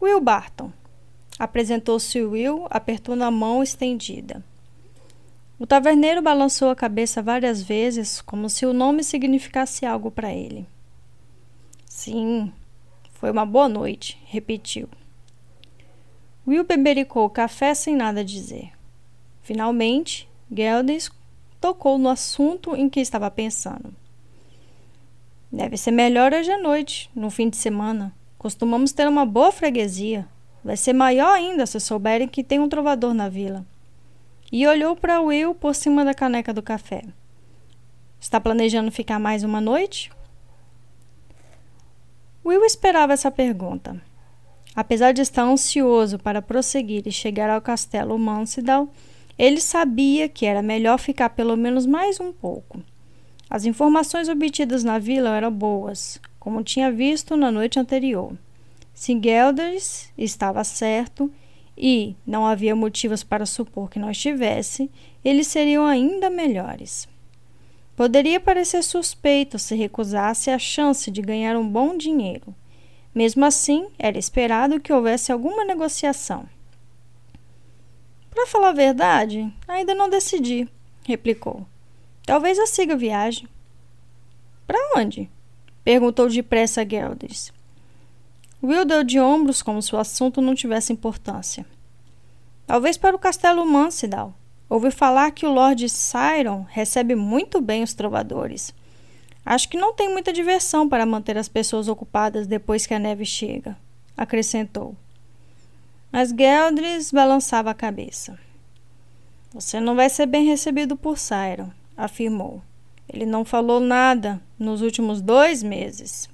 [0.00, 0.72] Will Barton.
[1.38, 4.44] Apresentou-se Will, apertando a mão estendida.
[5.58, 10.66] O taverneiro balançou a cabeça várias vezes, como se o nome significasse algo para ele.
[11.84, 12.52] Sim,
[13.12, 14.88] foi uma boa noite, repetiu.
[16.50, 18.72] Will bebericou café sem nada dizer.
[19.40, 21.08] Finalmente, Geldes
[21.60, 23.94] tocou no assunto em que estava pensando.
[25.52, 28.12] Deve ser melhor hoje à noite, no fim de semana.
[28.36, 30.26] Costumamos ter uma boa freguesia.
[30.64, 33.64] Vai ser maior ainda se souberem que tem um trovador na vila.
[34.50, 37.04] E olhou para Will por cima da caneca do café.
[38.20, 40.10] Está planejando ficar mais uma noite?
[42.44, 44.02] Will esperava essa pergunta.
[44.74, 48.88] Apesar de estar ansioso para prosseguir e chegar ao castelo Mansidal,
[49.38, 52.82] ele sabia que era melhor ficar pelo menos mais um pouco.
[53.48, 58.32] As informações obtidas na vila eram boas, como tinha visto na noite anterior.
[58.94, 61.32] Se Gelders estava certo
[61.76, 64.90] e não havia motivos para supor que não estivesse,
[65.24, 67.08] eles seriam ainda melhores.
[67.96, 72.54] Poderia parecer suspeito se recusasse a chance de ganhar um bom dinheiro.
[73.14, 76.48] Mesmo assim, era esperado que houvesse alguma negociação.
[78.30, 80.68] Para falar a verdade, ainda não decidi,
[81.04, 81.66] replicou.
[82.24, 83.48] Talvez eu siga a viagem.
[84.66, 85.28] Para onde?
[85.82, 87.52] perguntou depressa Gelders.
[88.62, 91.66] Will deu de ombros como se o assunto não tivesse importância.
[92.66, 94.32] Talvez para o castelo Mansidal.
[94.68, 98.72] Ouvi falar que o Lord Siron recebe muito bem os trovadores.
[99.44, 103.24] Acho que não tem muita diversão para manter as pessoas ocupadas depois que a neve
[103.24, 103.76] chega,
[104.16, 104.94] acrescentou.
[106.12, 108.38] Mas Geldris balançava a cabeça.
[109.52, 111.70] Você não vai ser bem recebido por Siron
[112.04, 112.62] afirmou.
[113.08, 116.28] Ele não falou nada nos últimos dois meses.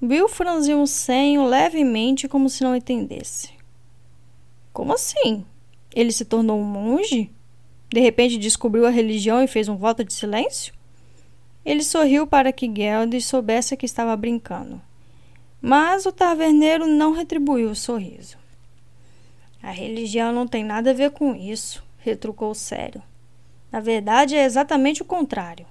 [0.00, 3.50] Bill franziu um senho levemente, como se não entendesse.
[4.72, 5.44] Como assim?
[5.94, 7.30] Ele se tornou um monge?
[7.88, 10.73] De repente descobriu a religião e fez um voto de silêncio?
[11.64, 14.80] Ele sorriu para que Geld soubesse que estava brincando.
[15.60, 18.36] Mas o taverneiro não retribuiu o sorriso.
[19.62, 23.02] A religião não tem nada a ver com isso, retrucou sério.
[23.72, 25.66] Na verdade, é exatamente o contrário.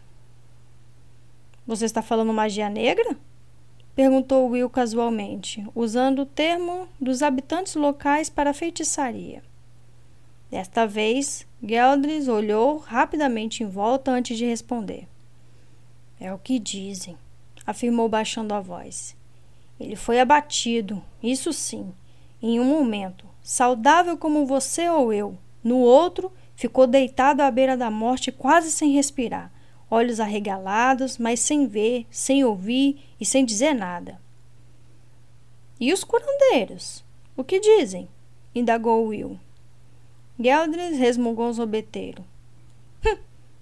[1.65, 3.15] Você está falando magia negra?
[3.95, 9.43] Perguntou Will casualmente, usando o termo dos habitantes locais para feitiçaria.
[10.49, 15.07] Desta vez, Geldris olhou rapidamente em volta antes de responder.
[16.23, 17.15] É o que dizem,
[17.67, 19.15] afirmou baixando a voz.
[19.79, 21.93] Ele foi abatido, isso sim,
[22.41, 27.89] em um momento, saudável como você ou eu, no outro, Ficou deitado à beira da
[27.89, 29.51] morte, quase sem respirar,
[29.89, 34.21] olhos arregalados, mas sem ver, sem ouvir e sem dizer nada.
[35.79, 37.03] E os curandeiros?
[37.35, 38.07] O que dizem?
[38.53, 39.39] indagou Will.
[40.39, 42.23] Geldres resmungou zombeteiro.
[43.05, 43.17] Hum,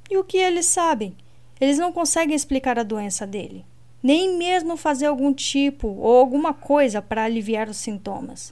[0.10, 1.16] e o que eles sabem?
[1.62, 3.64] Eles não conseguem explicar a doença dele,
[4.02, 8.52] nem mesmo fazer algum tipo ou alguma coisa para aliviar os sintomas.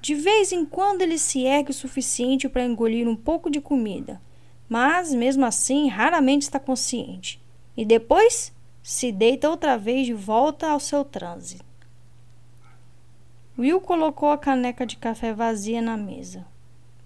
[0.00, 4.18] De vez em quando ele se ergue o suficiente para engolir um pouco de comida,
[4.66, 7.38] mas mesmo assim raramente está consciente.
[7.76, 8.50] E depois
[8.82, 11.60] se deita outra vez de volta ao seu transe.
[13.58, 16.46] Will colocou a caneca de café vazia na mesa.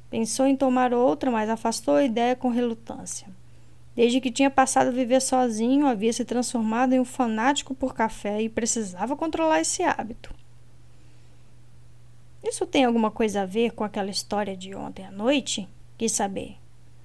[0.08, 3.41] Pensou em tomar outra, mas afastou a ideia com relutância.
[3.94, 8.40] Desde que tinha passado a viver sozinho, havia se transformado em um fanático por café
[8.40, 10.34] e precisava controlar esse hábito.
[12.42, 15.68] Isso tem alguma coisa a ver com aquela história de ontem à noite?
[15.98, 16.56] Quis saber.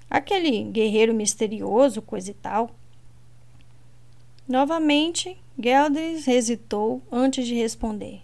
[0.09, 2.71] Aquele guerreiro misterioso, coisa e tal.
[4.47, 8.21] Novamente, Geldris hesitou antes de responder,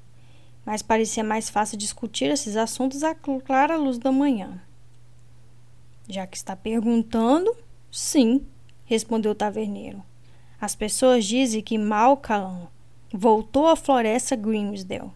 [0.65, 4.61] mas parecia mais fácil discutir esses assuntos à clara luz da manhã.
[6.07, 7.53] Já que está perguntando,
[7.91, 8.45] sim,
[8.93, 10.03] respondeu o taverneiro.
[10.61, 12.67] As pessoas dizem que Malcalan
[13.11, 15.11] voltou à floresta Grimsdale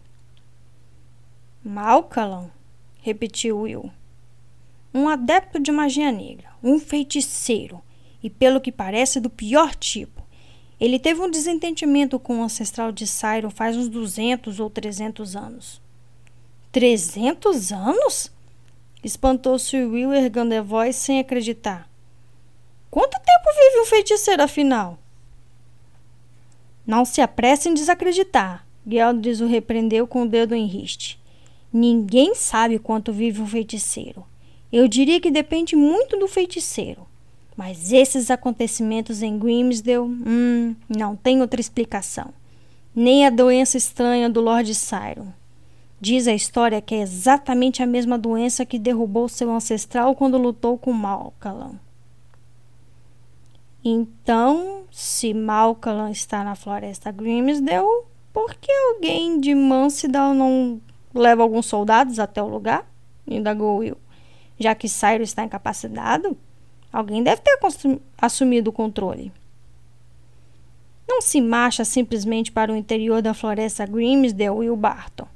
[1.64, 2.50] Malcalan,
[3.02, 3.90] repetiu Will.
[4.94, 7.80] Um adepto de magia negra, um feiticeiro,
[8.22, 10.22] e pelo que parece do pior tipo.
[10.80, 15.80] Ele teve um desentendimento com o ancestral de Cyron faz uns 200 ou 300 anos.
[16.70, 18.30] 300 anos?
[19.02, 21.87] Espantou-se Will ergando a voz sem acreditar.
[22.90, 24.98] Quanto tempo vive um feiticeiro, afinal?
[26.86, 31.20] Não se apresse em desacreditar, Geldris o repreendeu com o dedo em riste.
[31.70, 34.24] Ninguém sabe quanto vive um feiticeiro.
[34.72, 37.06] Eu diria que depende muito do feiticeiro.
[37.54, 42.32] Mas esses acontecimentos em Grimsdale, hum, não tem outra explicação.
[42.94, 45.32] Nem a doença estranha do Lord Cyron.
[46.00, 50.78] Diz a história que é exatamente a mesma doença que derrubou seu ancestral quando lutou
[50.78, 51.80] com Malcalan.
[53.90, 60.78] Então, se Malcalan está na floresta Grimsdale, por que alguém de Mansidal não
[61.14, 62.86] leva alguns soldados até o lugar?
[63.26, 63.96] Indagou Will.
[64.58, 66.36] Já que Cyrus está incapacitado,
[66.92, 67.58] alguém deve ter
[68.20, 69.32] assumido o controle.
[71.08, 75.26] Não se marcha simplesmente para o interior da floresta Grimsdale, Will Barton.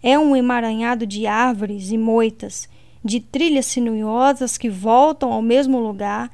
[0.00, 2.68] É um emaranhado de árvores e moitas,
[3.04, 6.30] de trilhas sinuosas que voltam ao mesmo lugar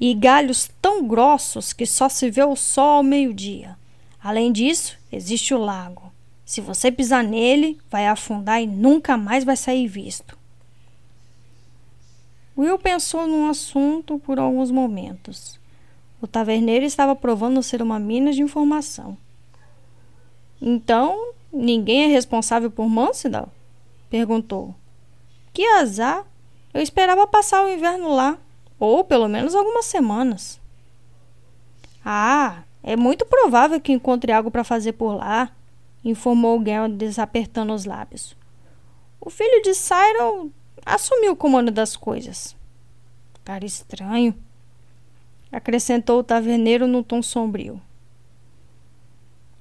[0.00, 3.76] e galhos tão grossos que só se vê o sol ao meio-dia.
[4.22, 6.10] Além disso, existe o lago.
[6.44, 10.38] Se você pisar nele, vai afundar e nunca mais vai sair visto.
[12.56, 15.60] Will pensou num assunto por alguns momentos.
[16.20, 19.16] O taverneiro estava provando ser uma mina de informação.
[20.60, 23.48] Então, Ninguém é responsável por Mansidal?
[24.08, 24.74] Perguntou.
[25.52, 26.24] Que azar!
[26.72, 28.38] Eu esperava passar o inverno lá,
[28.80, 30.58] ou pelo menos algumas semanas.
[32.04, 35.54] Ah, é muito provável que encontre algo para fazer por lá,
[36.02, 38.34] informou Geralt desapertando os lábios.
[39.20, 40.50] O filho de Cyril
[40.84, 42.56] assumiu o comando das coisas.
[43.44, 44.34] Cara estranho,
[45.52, 47.80] acrescentou o taverneiro num tom sombrio.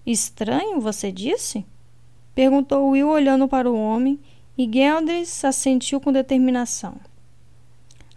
[0.05, 1.65] Estranho, você disse?
[2.33, 4.17] Perguntou Will olhando para o homem,
[4.57, 6.95] e Geldris assentiu com determinação.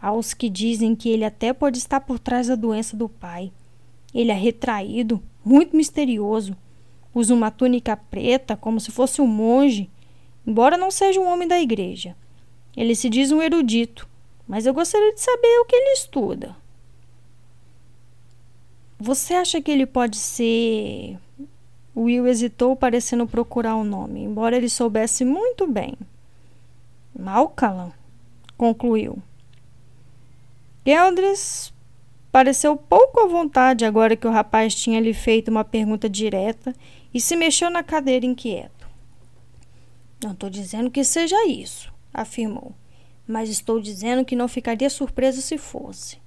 [0.03, 3.53] Há os que dizem que ele até pode estar por trás da doença do pai.
[4.13, 6.57] Ele é retraído, muito misterioso.
[7.15, 9.89] Usa uma túnica preta, como se fosse um monge,
[10.45, 12.17] embora não seja um homem da igreja.
[12.77, 14.09] Ele se diz um erudito,
[14.49, 16.57] mas eu gostaria de saber o que ele estuda.
[18.99, 21.17] Você acha que ele pode ser
[21.95, 25.95] Will hesitou, parecendo procurar o um nome, embora ele soubesse muito bem.
[27.17, 27.93] Malcalan,
[28.57, 29.23] concluiu.
[30.85, 31.73] Geldres
[32.33, 36.75] pareceu pouco à vontade agora que o rapaz tinha lhe feito uma pergunta direta
[37.15, 38.89] e se mexeu na cadeira inquieto.
[40.25, 42.75] Não estou dizendo que seja isso, afirmou,
[43.29, 46.21] mas estou dizendo que não ficaria surpreso se fosse.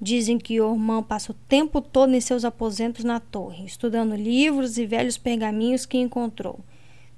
[0.00, 4.86] Dizem que Ormã passa o tempo todo em seus aposentos na torre, estudando livros e
[4.86, 6.60] velhos pergaminhos que encontrou.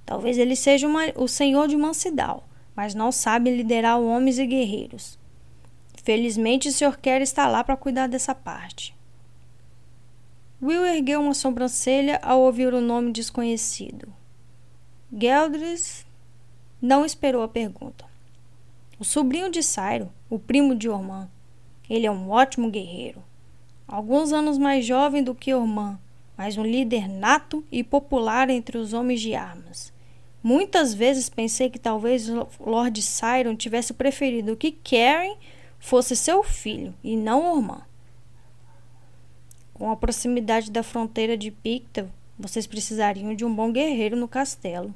[0.05, 5.20] Talvez ele seja uma, o senhor de Mansidal, mas não sabe liderar homens e guerreiros.
[6.11, 6.99] Felizmente, o Sr.
[6.99, 8.93] Kerr está lá para cuidar dessa parte.
[10.61, 14.13] Will ergueu uma sobrancelha ao ouvir o nome desconhecido.
[15.17, 16.05] Geldris
[16.83, 18.05] não esperou a pergunta.
[18.99, 21.31] O sobrinho de Sairo, o primo de Ormã,
[21.89, 23.23] ele é um ótimo guerreiro.
[23.87, 25.97] Alguns anos mais jovem do que Ormã,
[26.37, 29.93] mas um líder nato e popular entre os homens de armas.
[30.43, 35.37] Muitas vezes pensei que talvez Lord Siron tivesse preferido que Karen
[35.81, 37.81] fosse seu filho e não Ormã.
[39.75, 44.95] Com a proximidade da fronteira de Picta, vocês precisariam de um bom guerreiro no castelo.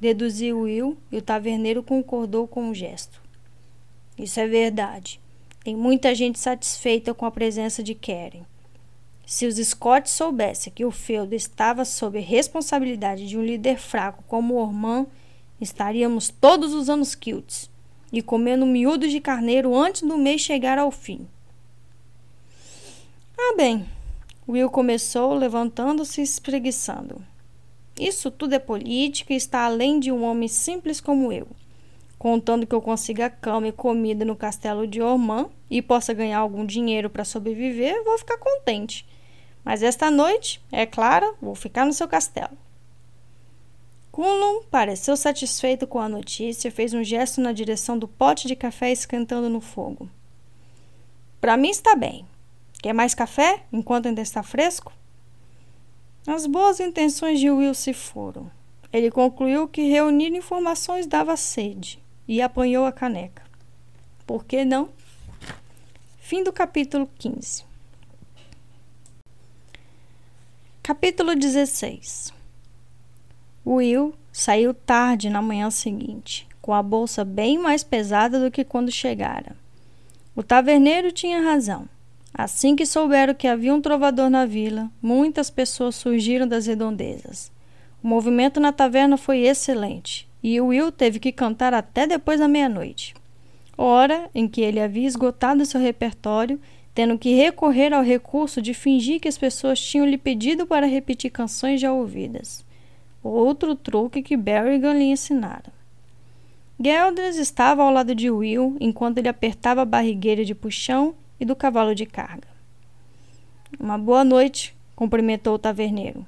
[0.00, 3.20] Deduziu Will e o taverneiro concordou com o gesto.
[4.18, 5.20] Isso é verdade.
[5.62, 8.44] Tem muita gente satisfeita com a presença de Karen.
[9.26, 14.24] Se os Scotts soubessem que o feudo estava sob a responsabilidade de um líder fraco
[14.26, 15.06] como Orman,
[15.60, 17.70] estaríamos todos usando os kilts
[18.12, 21.26] e comendo miúdos de carneiro antes do mês chegar ao fim.
[23.38, 23.86] Ah, bem,
[24.48, 27.22] Will começou levantando-se e espreguiçando.
[27.98, 31.46] Isso tudo é política e está além de um homem simples como eu.
[32.18, 36.66] Contando que eu consiga cama e comida no castelo de Ormã e possa ganhar algum
[36.66, 39.06] dinheiro para sobreviver, vou ficar contente.
[39.64, 42.56] Mas esta noite, é claro, vou ficar no seu castelo.
[44.12, 48.56] Kunlun pareceu satisfeito com a notícia e fez um gesto na direção do pote de
[48.56, 50.10] café esquentando no fogo.
[51.40, 52.26] Para mim está bem.
[52.82, 54.92] Quer mais café enquanto ainda está fresco?
[56.26, 58.50] As boas intenções de Will se foram.
[58.92, 63.42] Ele concluiu que reunir informações dava sede e apanhou a caneca.
[64.26, 64.90] Por que não?
[66.18, 67.64] Fim do capítulo 15.
[70.82, 72.39] Capítulo 16.
[73.66, 78.90] Will saiu tarde na manhã seguinte, com a bolsa bem mais pesada do que quando
[78.90, 79.54] chegara.
[80.34, 81.88] O taverneiro tinha razão.
[82.32, 87.50] Assim que souberam que havia um trovador na vila, muitas pessoas surgiram das redondezas.
[88.02, 93.14] O movimento na taverna foi excelente e Will teve que cantar até depois da meia-noite.
[93.76, 96.58] hora em que ele havia esgotado seu repertório,
[96.94, 101.30] tendo que recorrer ao recurso de fingir que as pessoas tinham lhe pedido para repetir
[101.30, 102.64] canções já ouvidas.
[103.22, 105.72] Outro truque que Berrigan lhe ensinara.
[106.82, 111.54] Geldres estava ao lado de Will enquanto ele apertava a barrigueira de puxão e do
[111.54, 112.48] cavalo de carga.
[113.78, 116.24] Uma boa noite, cumprimentou o taverneiro.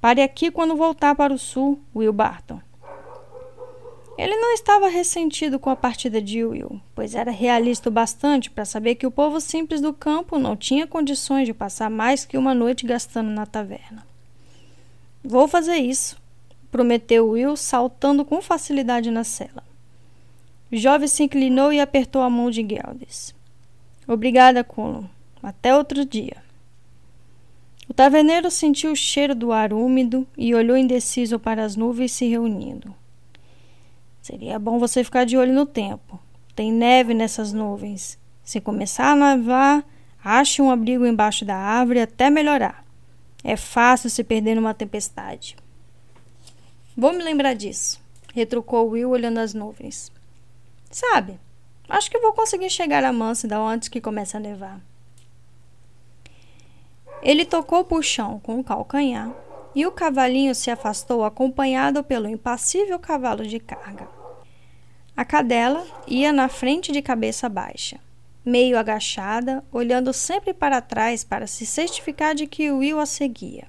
[0.00, 2.60] Pare aqui quando voltar para o sul, Will Barton.
[4.18, 8.64] Ele não estava ressentido com a partida de Will, pois era realista o bastante para
[8.64, 12.52] saber que o povo simples do campo não tinha condições de passar mais que uma
[12.52, 14.07] noite gastando na taverna.
[15.30, 16.16] Vou fazer isso,
[16.70, 19.62] prometeu Will, saltando com facilidade na cela.
[20.72, 23.34] O jovem se inclinou e apertou a mão de Geldes.
[24.06, 25.04] Obrigada, Colum.
[25.42, 26.38] Até outro dia.
[27.90, 32.26] O taverneiro sentiu o cheiro do ar úmido e olhou indeciso para as nuvens se
[32.26, 32.94] reunindo.
[34.22, 36.18] Seria bom você ficar de olho no tempo.
[36.56, 38.18] Tem neve nessas nuvens.
[38.42, 39.84] Se começar a nevar,
[40.24, 42.87] ache um abrigo embaixo da árvore até melhorar.
[43.44, 45.56] É fácil se perder numa tempestade.
[46.96, 48.00] Vou me lembrar disso,
[48.34, 50.10] retrucou Will olhando as nuvens.
[50.90, 51.38] Sabe,
[51.88, 54.80] acho que vou conseguir chegar a Mansell antes que comece a nevar.
[57.22, 59.32] Ele tocou o puxão com o calcanhar
[59.74, 64.08] e o cavalinho se afastou acompanhado pelo impassível cavalo de carga.
[65.16, 68.00] A cadela ia na frente de cabeça baixa,
[68.48, 73.68] meio agachada, olhando sempre para trás para se certificar de que Will a seguia.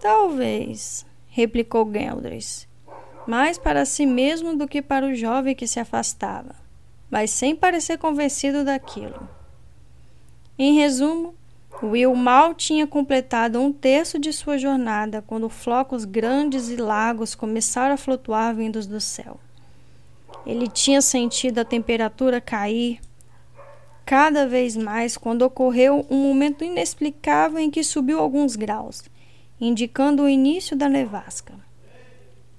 [0.00, 2.66] Talvez, replicou Geldres,
[3.26, 6.54] mais para si mesmo do que para o jovem que se afastava,
[7.10, 9.28] mas sem parecer convencido daquilo.
[10.58, 11.34] Em resumo,
[11.82, 17.94] Will mal tinha completado um terço de sua jornada quando flocos grandes e lagos começaram
[17.94, 19.38] a flutuar vindos do céu.
[20.46, 22.98] Ele tinha sentido a temperatura cair
[24.06, 29.02] cada vez mais quando ocorreu um momento inexplicável em que subiu alguns graus,
[29.60, 31.52] indicando o início da nevasca.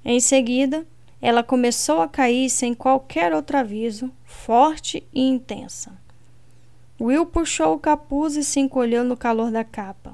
[0.05, 0.85] Em seguida,
[1.21, 5.97] ela começou a cair sem qualquer outro aviso, forte e intensa.
[6.99, 10.13] Will puxou o capuz e se encolheu no calor da capa.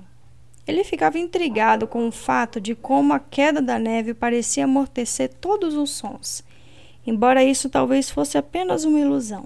[0.67, 5.73] Ele ficava intrigado com o fato de como a queda da neve parecia amortecer todos
[5.73, 6.43] os sons
[7.05, 9.45] embora isso talvez fosse apenas uma ilusão.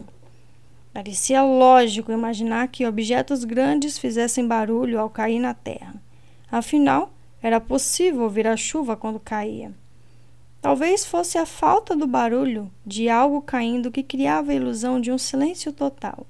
[0.94, 5.96] Parecia lógico imaginar que objetos grandes fizessem barulho ao cair na terra.
[6.52, 7.12] Afinal,
[7.42, 9.72] era possível ouvir a chuva quando caía.
[10.62, 15.18] Talvez fosse a falta do barulho de algo caindo que criava a ilusão de um
[15.18, 16.26] silêncio total.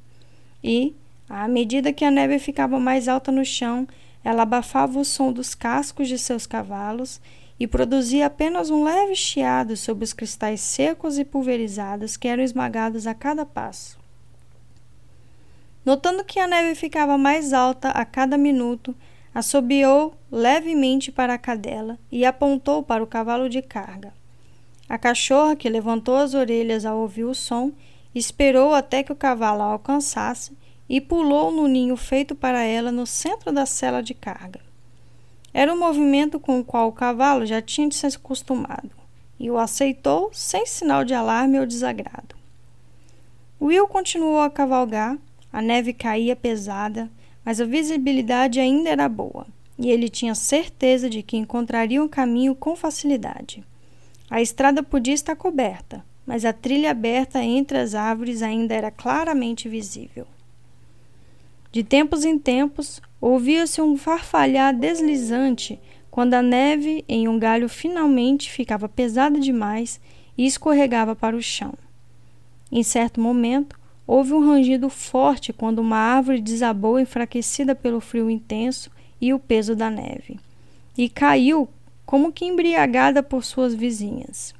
[0.64, 0.96] E,
[1.30, 3.88] à medida que a neve ficava mais alta no chão,
[4.24, 7.22] ela abafava o som dos cascos de seus cavalos
[7.60, 13.08] e produzia apenas um leve chiado sobre os cristais secos e pulverizados que eram esmagados
[13.08, 13.98] a cada passo.
[15.88, 18.94] Notando que a neve ficava mais alta a cada minuto,
[19.34, 24.14] assobiou levemente para a cadela e apontou para o cavalo de carga.
[24.90, 27.72] A cachorra, que levantou as orelhas ao ouvir o som,
[28.14, 30.52] esperou até que o cavalo a alcançasse
[30.90, 34.60] e pulou no ninho feito para ela no centro da cela de carga.
[35.54, 38.92] Era um movimento com o qual o cavalo já tinha se acostumado
[39.40, 42.36] e o aceitou sem sinal de alarme ou desagrado.
[43.62, 45.18] Will continuou a cavalgar,
[45.52, 47.10] a neve caía pesada,
[47.44, 49.46] mas a visibilidade ainda era boa
[49.78, 53.64] e ele tinha certeza de que encontraria um caminho com facilidade.
[54.30, 59.70] A estrada podia estar coberta, mas a trilha aberta entre as árvores ainda era claramente
[59.70, 60.26] visível.
[61.72, 65.80] De tempos em tempos, ouvia-se um farfalhar deslizante
[66.10, 70.02] quando a neve em um galho finalmente ficava pesada demais
[70.38, 71.74] e escorregava para o chão.
[72.72, 78.90] Em certo momento, houve um rangido forte quando uma árvore desabou enfraquecida pelo frio intenso
[79.22, 80.40] e o peso da neve,
[80.98, 81.68] e caiu
[82.06, 84.56] como que embriagada por suas vizinhas.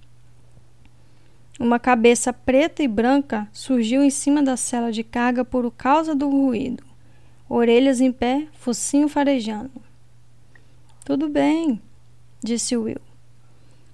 [1.58, 6.30] Uma cabeça preta e branca surgiu em cima da cela de carga por causa do
[6.30, 6.86] ruído
[7.50, 9.72] orelhas em pé, focinho farejando.
[11.06, 11.82] Tudo bem,
[12.44, 13.00] disse Will.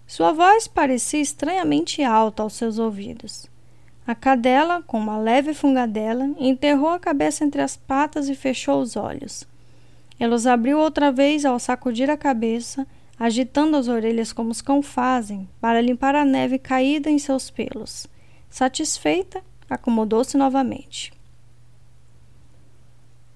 [0.08, 3.48] Sua voz parecia estranhamente alta aos seus ouvidos.
[4.06, 8.98] A cadela, com uma leve fungadela, enterrou a cabeça entre as patas e fechou os
[8.98, 9.48] olhos.
[10.20, 12.86] Ela os abriu outra vez ao sacudir a cabeça,
[13.18, 18.06] agitando as orelhas como os cão fazem, para limpar a neve caída em seus pelos.
[18.50, 21.14] Satisfeita, acomodou-se novamente.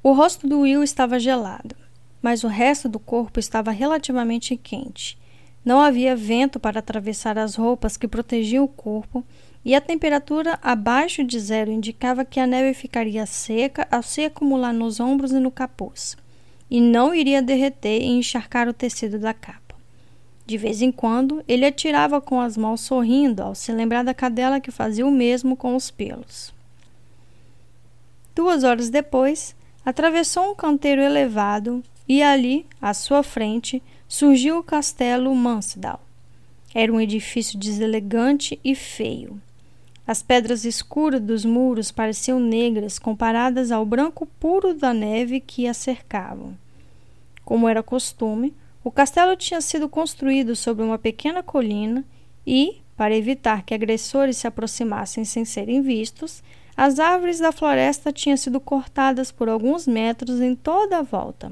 [0.03, 1.75] O rosto do Will estava gelado,
[2.21, 5.17] mas o resto do corpo estava relativamente quente.
[5.63, 9.23] Não havia vento para atravessar as roupas que protegiam o corpo
[9.67, 14.71] e a temperatura abaixo de zero indicava que a neve ficaria seca ao se acumular
[14.71, 16.15] nos ombros e no capuz,
[16.71, 19.75] e não iria derreter e encharcar o tecido da capa.
[20.45, 24.61] De vez em quando, ele atirava com as mãos sorrindo ao se lembrar da cadela
[24.61, 26.53] que fazia o mesmo com os pelos.
[28.33, 29.53] Duas horas depois,
[29.85, 35.99] atravessou um canteiro elevado e ali, à sua frente, surgiu o castelo Mansdal.
[36.73, 39.41] Era um edifício deselegante e feio.
[40.07, 45.73] As pedras escuras dos muros pareciam negras comparadas ao branco puro da neve que a
[45.73, 46.57] cercavam.
[47.43, 48.53] Como era costume,
[48.85, 52.05] o castelo tinha sido construído sobre uma pequena colina
[52.45, 56.41] e, para evitar que agressores se aproximassem sem serem vistos,
[56.77, 61.51] as árvores da floresta tinham sido cortadas por alguns metros em toda a volta.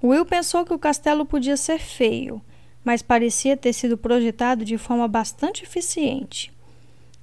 [0.00, 2.40] Will pensou que o castelo podia ser feio,
[2.84, 6.56] mas parecia ter sido projetado de forma bastante eficiente.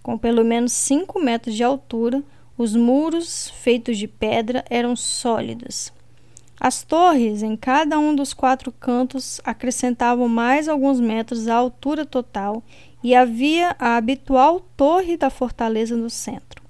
[0.05, 2.21] Com pelo menos 5 metros de altura,
[2.55, 5.91] os muros, feitos de pedra, eram sólidos.
[6.59, 12.61] As torres, em cada um dos quatro cantos, acrescentavam mais alguns metros à altura total
[13.03, 16.61] e havia a habitual torre da fortaleza no centro,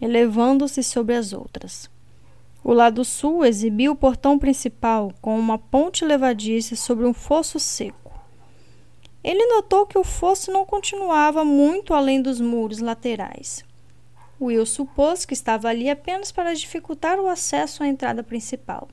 [0.00, 1.90] elevando-se sobre as outras.
[2.62, 8.03] O lado sul exibia o portão principal, com uma ponte levadiça sobre um fosso seco.
[9.24, 13.64] Ele notou que o fosso não continuava muito além dos muros laterais.
[14.38, 18.86] Will supôs que estava ali apenas para dificultar o acesso à entrada principal.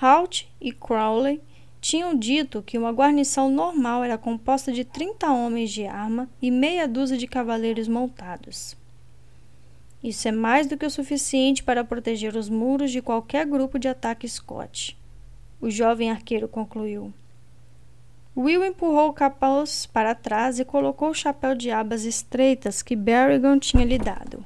[0.00, 1.42] Halt e Crowley
[1.78, 6.88] tinham dito que uma guarnição normal era composta de 30 homens de arma e meia
[6.88, 8.74] dúzia de cavaleiros montados.
[10.02, 13.88] Isso é mais do que o suficiente para proteger os muros de qualquer grupo de
[13.88, 14.98] ataque Scott.
[15.60, 17.12] O jovem arqueiro concluiu.
[18.34, 23.58] Will empurrou o capuz para trás e colocou o chapéu de abas estreitas que Berrigan
[23.58, 24.42] tinha lhe dado.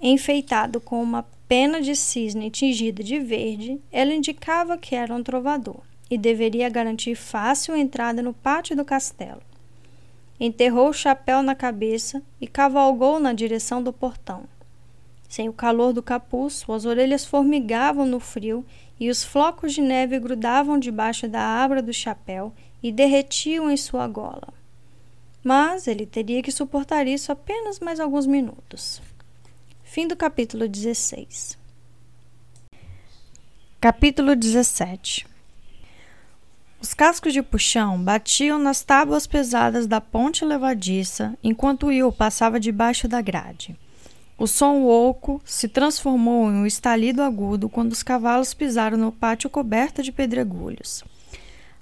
[0.00, 5.80] Enfeitado com uma pena de cisne tingida de verde, ela indicava que era um trovador
[6.08, 9.42] e deveria garantir fácil entrada no pátio do castelo.
[10.38, 14.44] Enterrou o chapéu na cabeça e cavalgou na direção do portão.
[15.28, 18.64] Sem o calor do capuz, suas orelhas formigavam no frio
[18.98, 24.06] e os flocos de neve grudavam debaixo da abra do chapéu e derretiam em sua
[24.08, 24.54] gola.
[25.42, 29.00] Mas ele teria que suportar isso apenas mais alguns minutos.
[29.84, 31.56] Fim do capítulo 16.
[33.80, 35.26] Capítulo 17
[36.80, 43.06] Os cascos de puxão batiam nas tábuas pesadas da ponte levadiça enquanto Will passava debaixo
[43.06, 43.78] da grade.
[44.38, 49.48] O som oco se transformou em um estalido agudo quando os cavalos pisaram no pátio
[49.48, 51.02] coberto de pedregulhos.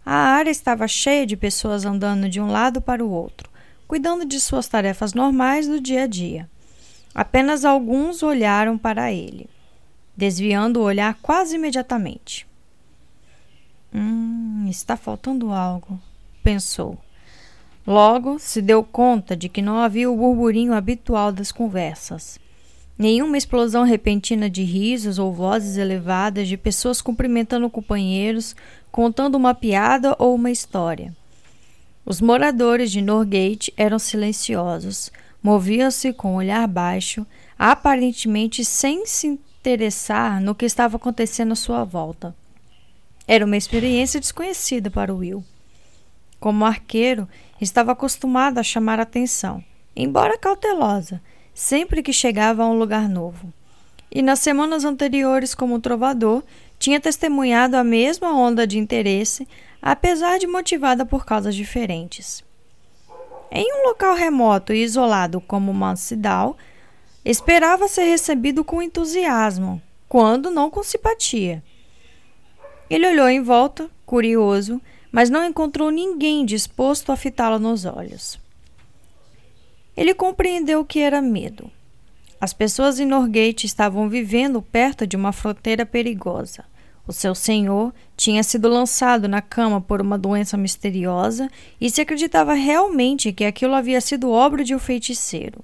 [0.07, 3.50] A área estava cheia de pessoas andando de um lado para o outro,
[3.88, 6.48] cuidando de suas tarefas normais do dia a dia.
[7.12, 9.48] Apenas alguns olharam para ele,
[10.16, 12.46] desviando o olhar quase imediatamente.
[13.92, 16.00] Hum, está faltando algo,
[16.42, 16.98] pensou.
[17.84, 22.43] Logo se deu conta de que não havia o burburinho habitual das conversas.
[22.97, 28.55] Nenhuma explosão repentina de risos ou vozes elevadas de pessoas cumprimentando companheiros,
[28.90, 31.12] contando uma piada ou uma história.
[32.07, 35.11] Os moradores de Norgate eram silenciosos,
[35.42, 37.26] moviam-se com o olhar baixo,
[37.59, 42.34] aparentemente sem se interessar no que estava acontecendo à sua volta.
[43.26, 45.42] Era uma experiência desconhecida para Will.
[46.38, 47.26] Como arqueiro,
[47.61, 49.64] estava acostumado a chamar atenção,
[49.97, 51.20] embora cautelosa
[51.55, 53.52] sempre que chegava a um lugar novo.
[54.11, 56.42] E nas semanas anteriores, como trovador,
[56.78, 59.46] tinha testemunhado a mesma onda de interesse,
[59.80, 62.44] apesar de motivada por causas diferentes.
[63.50, 66.57] Em um local remoto e isolado como Mansidal,
[67.24, 71.62] esperava ser recebido com entusiasmo, quando não com simpatia.
[72.90, 74.80] Ele olhou em volta, curioso,
[75.11, 78.43] mas não encontrou ninguém disposto a fitá-lo nos olhos.
[79.97, 81.70] Ele compreendeu o que era medo.
[82.40, 86.64] As pessoas em Norgate estavam vivendo perto de uma fronteira perigosa.
[87.07, 92.55] O seu senhor tinha sido lançado na cama por uma doença misteriosa e se acreditava
[92.55, 95.62] realmente que aquilo havia sido obra de um feiticeiro.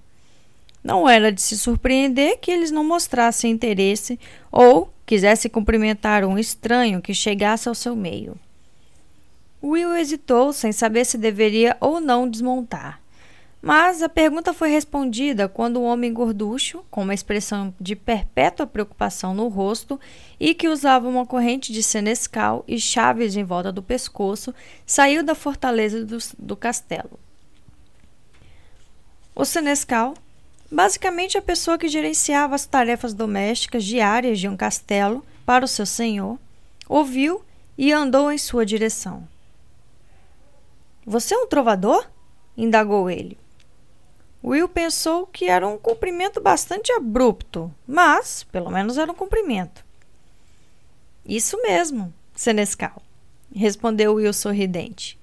[0.83, 4.19] Não era de se surpreender que eles não mostrassem interesse
[4.51, 8.37] ou quisessem cumprimentar um estranho que chegasse ao seu meio.
[9.63, 13.01] Will hesitou sem saber se deveria ou não desmontar.
[13.63, 18.67] Mas a pergunta foi respondida quando o um homem gorducho, com uma expressão de perpétua
[18.67, 20.01] preocupação no rosto
[20.39, 24.55] e que usava uma corrente de senescal e chaves em volta do pescoço,
[24.87, 27.21] saiu da fortaleza do, do castelo.
[29.35, 30.15] O senescal,
[30.71, 35.85] basicamente a pessoa que gerenciava as tarefas domésticas diárias de um castelo para o seu
[35.85, 36.39] senhor,
[36.89, 37.45] ouviu
[37.77, 39.29] e andou em sua direção.
[41.05, 42.07] Você é um trovador?
[42.57, 43.39] indagou ele.
[44.43, 49.85] Will pensou que era um cumprimento bastante abrupto, mas pelo menos era um cumprimento.
[51.25, 53.03] Isso mesmo, Senescal,
[53.55, 55.19] respondeu Will sorridente.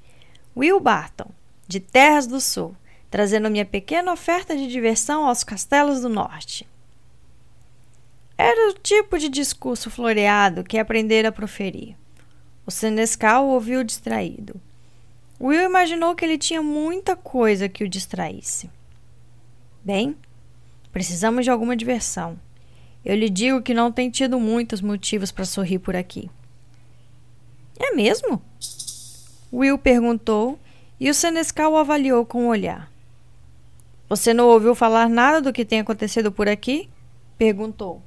[0.55, 1.29] Will Barton,
[1.67, 2.75] de Terras do Sul,
[3.09, 6.67] trazendo minha pequena oferta de diversão aos castelos do norte.
[8.37, 11.95] Era o tipo de discurso floreado que aprendera a proferir.
[12.67, 14.61] O Senescal ouviu distraído.
[15.41, 18.69] Will imaginou que ele tinha muita coisa que o distraísse.
[19.87, 20.17] Bem,
[20.91, 22.37] precisamos de alguma diversão.
[23.05, 26.29] Eu lhe digo que não tem tido muitos motivos para sorrir por aqui.
[27.79, 28.41] É mesmo?
[29.53, 30.59] Will perguntou
[30.99, 32.91] e o Senescal o avaliou com um olhar.
[34.09, 36.89] Você não ouviu falar nada do que tem acontecido por aqui?
[37.37, 38.01] perguntou.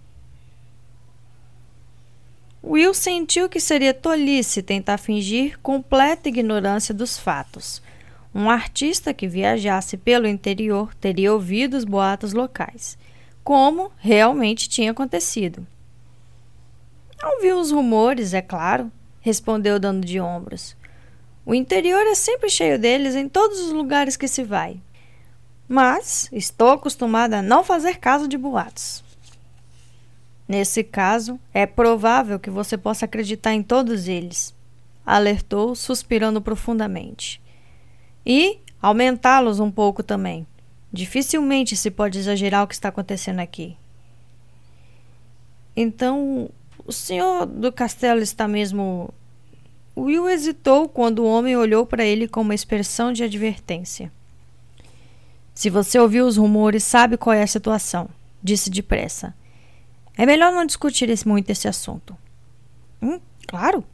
[2.62, 7.81] Will sentiu que seria tolice tentar fingir completa ignorância dos fatos.
[8.35, 12.97] Um artista que viajasse pelo interior teria ouvido os boatos locais,
[13.43, 15.66] como realmente tinha acontecido.
[17.22, 20.76] Ouviu os rumores, é claro, respondeu dando de ombros.
[21.45, 24.81] O interior é sempre cheio deles em todos os lugares que se vai.
[25.68, 29.05] Mas estou acostumada a não fazer caso de boatos.
[30.47, 34.55] Nesse caso, é provável que você possa acreditar em todos eles,
[35.07, 37.39] alertou, suspirando profundamente.
[38.24, 40.46] E aumentá-los um pouco também.
[40.92, 43.76] Dificilmente se pode exagerar o que está acontecendo aqui.
[45.76, 46.50] Então,
[46.84, 49.12] o senhor do castelo está mesmo.
[49.96, 54.10] Will hesitou quando o homem olhou para ele com uma expressão de advertência.
[55.54, 58.08] Se você ouviu os rumores, sabe qual é a situação,
[58.42, 59.34] disse depressa.
[60.16, 62.16] É melhor não discutir muito esse assunto.
[63.02, 63.84] Hum, claro,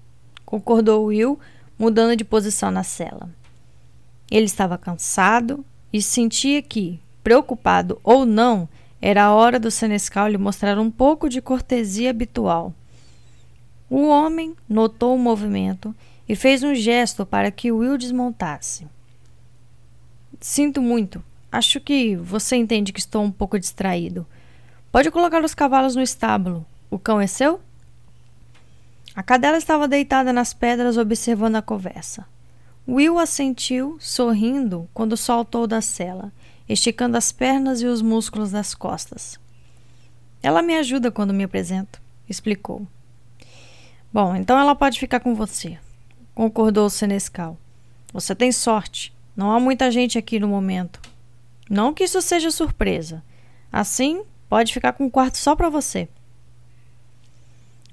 [0.45, 1.39] concordou Will,
[1.79, 3.29] mudando de posição na cela.
[4.31, 8.69] Ele estava cansado e sentia que, preocupado ou não,
[9.01, 12.75] era a hora do Senescal lhe mostrar um pouco de cortesia habitual.
[13.89, 15.95] O homem notou o movimento
[16.29, 18.87] e fez um gesto para que Will desmontasse.
[20.41, 21.23] Sinto muito.
[21.53, 24.27] Acho que você entende que estou um pouco distraído.
[24.91, 26.67] Pode colocar os cavalos no estábulo.
[26.91, 27.61] O cão é seu?
[29.15, 32.27] A cadela estava deitada nas pedras observando a conversa.
[32.89, 36.33] Will assentiu, sorrindo, quando saltou da cela,
[36.69, 39.39] esticando as pernas e os músculos das costas.
[40.43, 42.87] Ela me ajuda quando me apresento, explicou.
[44.13, 45.79] Bom, então ela pode ficar com você,
[46.35, 47.59] concordou o Senescal.
[48.13, 49.13] Você tem sorte.
[49.37, 51.01] Não há muita gente aqui no momento.
[51.69, 53.23] Não que isso seja surpresa.
[53.71, 56.09] Assim, Pode ficar com um quarto só para você.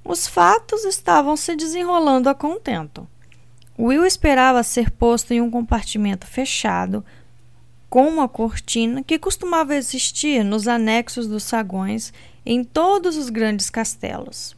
[0.05, 3.07] Os fatos estavam se desenrolando a contento.
[3.77, 7.03] Will esperava ser posto em um compartimento fechado
[7.89, 12.11] com uma cortina que costumava existir nos anexos dos sagões
[12.45, 14.55] em todos os grandes castelos,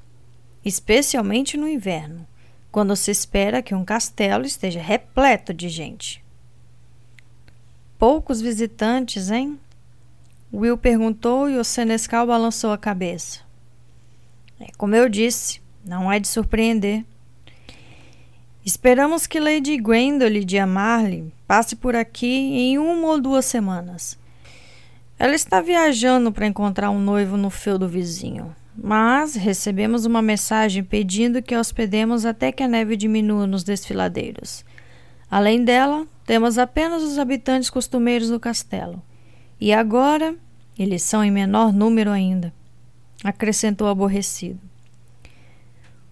[0.64, 2.26] especialmente no inverno,
[2.72, 6.24] quando se espera que um castelo esteja repleto de gente.
[7.98, 9.60] Poucos visitantes, hein?
[10.54, 13.42] Will perguntou e o Senescal balançou a cabeça.
[14.60, 17.04] É, como eu disse, não é de surpreender.
[18.66, 24.18] Esperamos que Lady Gwendolen de Amarley passe por aqui em uma ou duas semanas.
[25.20, 31.44] Ela está viajando para encontrar um noivo no feudo vizinho, mas recebemos uma mensagem pedindo
[31.44, 34.66] que a hospedemos até que a neve diminua nos desfiladeiros.
[35.30, 39.00] Além dela, temos apenas os habitantes costumeiros do castelo.
[39.62, 40.36] E agora
[40.78, 42.52] eles são em menor número ainda,
[43.24, 44.60] acrescentou aborrecido.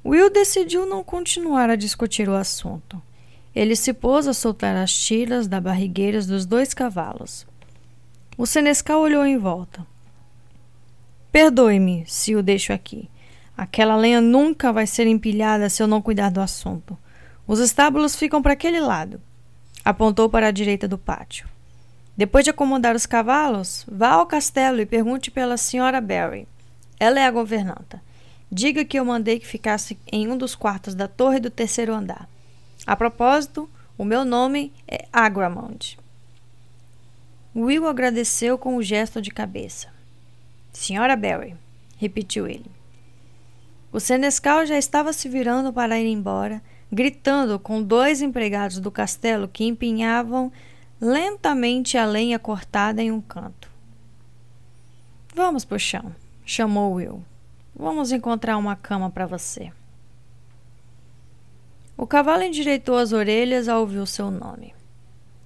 [0.05, 3.01] Will decidiu não continuar a discutir o assunto.
[3.55, 7.45] Ele se pôs a soltar as tiras da barrigueiras dos dois cavalos.
[8.37, 9.85] O Senescal olhou em volta.
[11.31, 13.09] Perdoe-me se o deixo aqui.
[13.55, 16.97] Aquela lenha nunca vai ser empilhada se eu não cuidar do assunto.
[17.47, 19.21] Os estábulos ficam para aquele lado.
[19.85, 21.47] Apontou para a direita do pátio.
[22.17, 26.47] Depois de acomodar os cavalos, vá ao castelo e pergunte pela senhora Barry.
[26.99, 28.01] Ela é a governanta.
[28.55, 32.29] Diga que eu mandei que ficasse em um dos quartos da torre do terceiro andar.
[32.85, 35.97] A propósito, o meu nome é Agramond.
[37.55, 39.87] Will agradeceu com o um gesto de cabeça.
[40.71, 41.55] Senhora Barry,
[41.97, 42.69] repetiu ele.
[43.91, 49.47] O senescal já estava se virando para ir embora, gritando com dois empregados do castelo
[49.47, 50.51] que empenhavam
[51.01, 53.67] lentamente a lenha cortada em um canto.
[55.33, 57.25] Vamos pro chão, chamou Will.
[57.75, 59.71] Vamos encontrar uma cama para você.
[61.97, 64.73] O cavalo endireitou as orelhas ao ouvir o seu nome.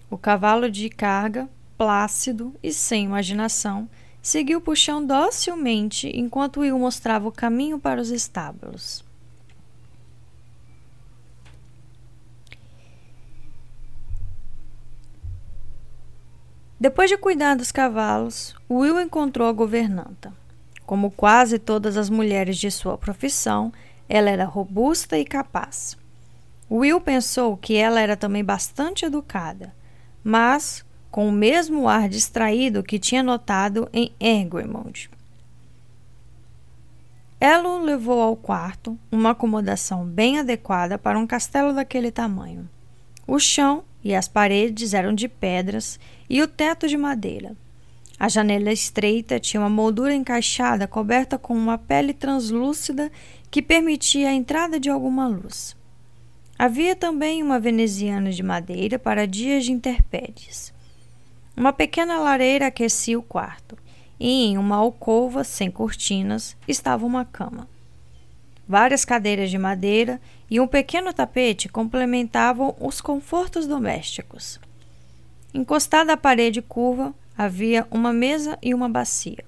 [0.10, 3.90] O cavalo de carga, plácido e sem imaginação,
[4.22, 9.06] seguiu o docilmente enquanto Will mostrava o caminho para os estábulos.
[16.80, 20.32] Depois de cuidar dos cavalos, Will encontrou a governanta.
[20.88, 23.74] Como quase todas as mulheres de sua profissão,
[24.08, 25.98] ela era robusta e capaz.
[26.72, 29.76] Will pensou que ela era também bastante educada,
[30.24, 35.10] mas com o mesmo ar distraído que tinha notado em Egremont.
[37.38, 42.68] Ela o levou ao quarto, uma acomodação bem adequada para um castelo daquele tamanho.
[43.28, 47.58] O chão e as paredes eram de pedras e o teto de madeira.
[48.20, 53.12] A janela estreita tinha uma moldura encaixada coberta com uma pele translúcida
[53.52, 55.76] que permitia a entrada de alguma luz.
[56.58, 60.74] Havia também uma veneziana de madeira para dias de intempéries.
[61.56, 63.78] Uma pequena lareira aquecia o quarto,
[64.20, 67.68] e em uma alcova sem cortinas estava uma cama.
[68.68, 74.60] Várias cadeiras de madeira e um pequeno tapete complementavam os confortos domésticos.
[75.54, 79.44] Encostada à parede curva, havia uma mesa e uma bacia.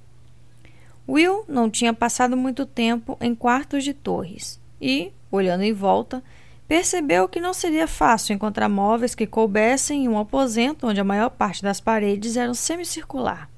[1.07, 6.23] Will não tinha passado muito tempo em quartos de torres e, olhando em volta,
[6.67, 11.31] percebeu que não seria fácil encontrar móveis que coubessem em um aposento onde a maior
[11.31, 13.49] parte das paredes eram semicircular.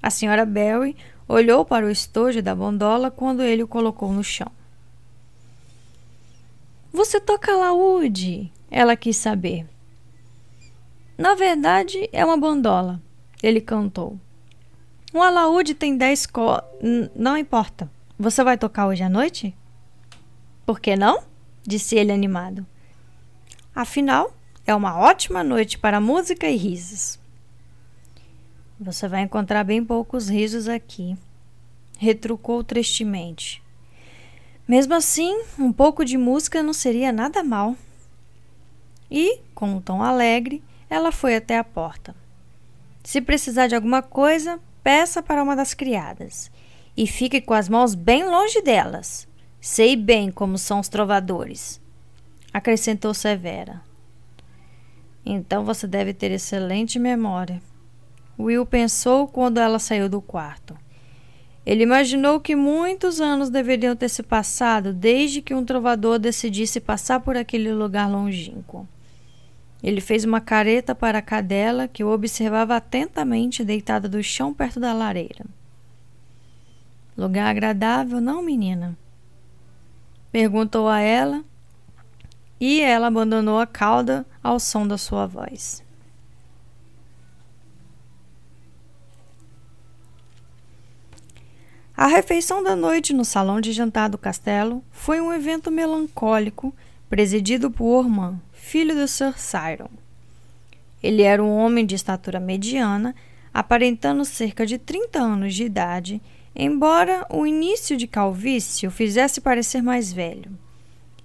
[0.00, 0.94] A senhora Barry
[1.28, 4.50] Olhou para o estojo da bondola quando ele o colocou no chão.
[6.90, 8.50] Você toca laúde?
[8.70, 9.66] Ela quis saber.
[11.18, 12.98] Na verdade, é uma bandola,
[13.42, 14.18] ele cantou.
[15.14, 16.60] Um alaúde tem dez co...
[17.14, 17.90] Não importa.
[18.18, 19.56] Você vai tocar hoje à noite?
[20.66, 21.22] Por que não?
[21.62, 22.66] Disse ele animado.
[23.74, 24.34] Afinal,
[24.66, 27.18] é uma ótima noite para música e risos.
[28.80, 31.16] Você vai encontrar bem poucos risos aqui,
[31.98, 33.62] retrucou tristemente.
[34.68, 37.74] Mesmo assim, um pouco de música não seria nada mal.
[39.10, 42.14] E, com um tom alegre, ela foi até a porta.
[43.08, 46.50] Se precisar de alguma coisa, peça para uma das criadas.
[46.94, 49.26] E fique com as mãos bem longe delas.
[49.58, 51.80] Sei bem como são os trovadores,
[52.52, 53.80] acrescentou Severa.
[55.24, 57.62] Então você deve ter excelente memória.
[58.38, 60.76] Will pensou quando ela saiu do quarto.
[61.64, 67.20] Ele imaginou que muitos anos deveriam ter se passado desde que um trovador decidisse passar
[67.20, 68.86] por aquele lugar longínquo.
[69.82, 74.80] Ele fez uma careta para a cadela que o observava atentamente deitada do chão perto
[74.80, 75.44] da lareira.
[77.16, 78.96] Lugar agradável, não, menina?
[80.30, 81.44] Perguntou a ela,
[82.60, 85.82] e ela abandonou a cauda ao som da sua voz.
[91.96, 96.72] A refeição da noite no salão de jantar do castelo foi um evento melancólico
[97.10, 99.88] presidido por Ormond, filho do Sir Cyron.
[101.02, 103.14] Ele era um homem de estatura mediana,
[103.54, 106.20] aparentando cerca de 30 anos de idade,
[106.54, 110.50] embora o início de calvície o fizesse parecer mais velho.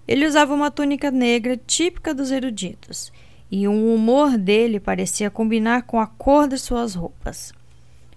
[0.07, 3.11] Ele usava uma túnica negra típica dos eruditos,
[3.51, 7.51] e o humor dele parecia combinar com a cor de suas roupas.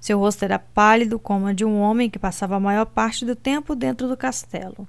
[0.01, 3.35] Seu rosto era pálido como a de um homem que passava a maior parte do
[3.35, 4.87] tempo dentro do castelo.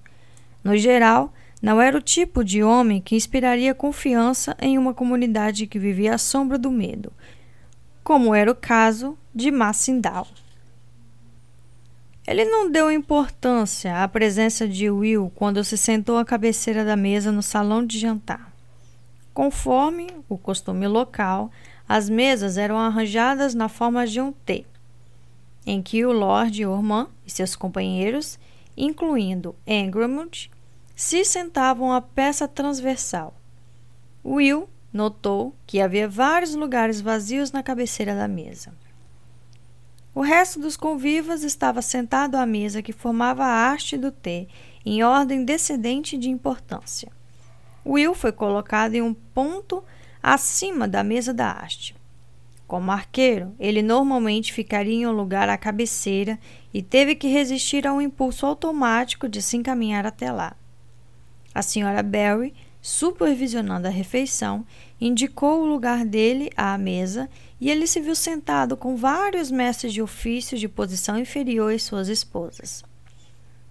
[0.63, 5.79] No geral, não era o tipo de homem que inspiraria confiança em uma comunidade que
[5.79, 7.11] vivia à sombra do medo,
[8.03, 10.27] como era o caso de Massindal.
[12.27, 17.31] Ele não deu importância à presença de Will quando se sentou à cabeceira da mesa
[17.31, 18.53] no salão de jantar.
[19.33, 21.49] Conforme o costume local,
[21.87, 24.65] as mesas eram arranjadas na forma de um T
[25.67, 28.39] em que o Lord Ormond e seus companheiros,
[28.75, 30.49] incluindo Engramont,
[30.97, 33.35] se sentavam à peça transversal.
[34.25, 38.73] Will notou que havia vários lugares vazios na cabeceira da mesa.
[40.15, 44.47] O resto dos convivas estava sentado à mesa que formava a haste do T
[44.83, 47.11] em ordem descendente de importância.
[47.85, 49.83] Will foi colocado em um ponto
[50.21, 51.95] acima da mesa da haste.
[52.65, 56.39] Como arqueiro, ele normalmente ficaria em um lugar à cabeceira
[56.73, 60.55] e teve que resistir ao impulso automático de se encaminhar até lá.
[61.57, 62.53] A senhora Barry
[62.87, 64.65] supervisionando a refeição,
[64.99, 67.29] indicou o lugar dele à mesa
[67.59, 72.07] e ele se viu sentado com vários mestres de ofício de posição inferior e suas
[72.07, 72.85] esposas.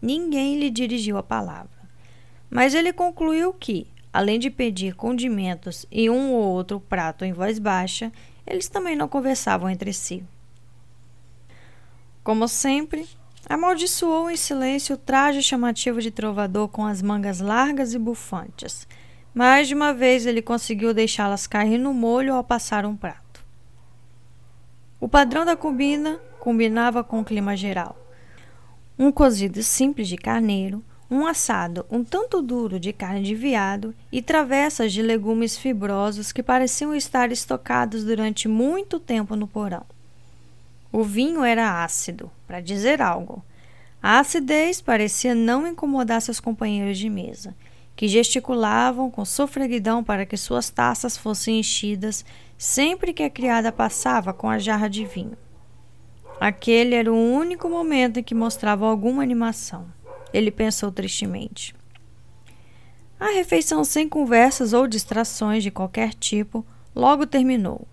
[0.03, 1.89] Ninguém lhe dirigiu a palavra,
[2.51, 7.59] mas ele concluiu que, além de pedir condimentos e um ou outro prato em voz
[7.59, 8.12] baixa,
[8.47, 10.22] eles também não conversavam entre si.
[12.22, 13.09] Como sempre,
[13.49, 18.86] amaldiçoou em silêncio o traje chamativo de trovador com as mangas largas e bufantes.
[19.32, 23.44] Mais de uma vez ele conseguiu deixá-las cair no molho ao passar um prato.
[24.99, 27.97] O padrão da combina combinava com o clima geral.
[28.99, 34.20] Um cozido simples de carneiro, um assado um tanto duro de carne de veado e
[34.20, 39.84] travessas de legumes fibrosos que pareciam estar estocados durante muito tempo no porão.
[40.97, 43.44] O vinho era ácido, para dizer algo.
[44.03, 47.55] A acidez parecia não incomodar seus companheiros de mesa,
[47.94, 52.24] que gesticulavam com sofreguidão para que suas taças fossem enchidas
[52.57, 55.36] sempre que a criada passava com a jarra de vinho.
[56.40, 59.86] Aquele era o único momento em que mostrava alguma animação.
[60.32, 61.74] Ele pensou tristemente.
[63.20, 67.86] A refeição sem conversas ou distrações de qualquer tipo logo terminou.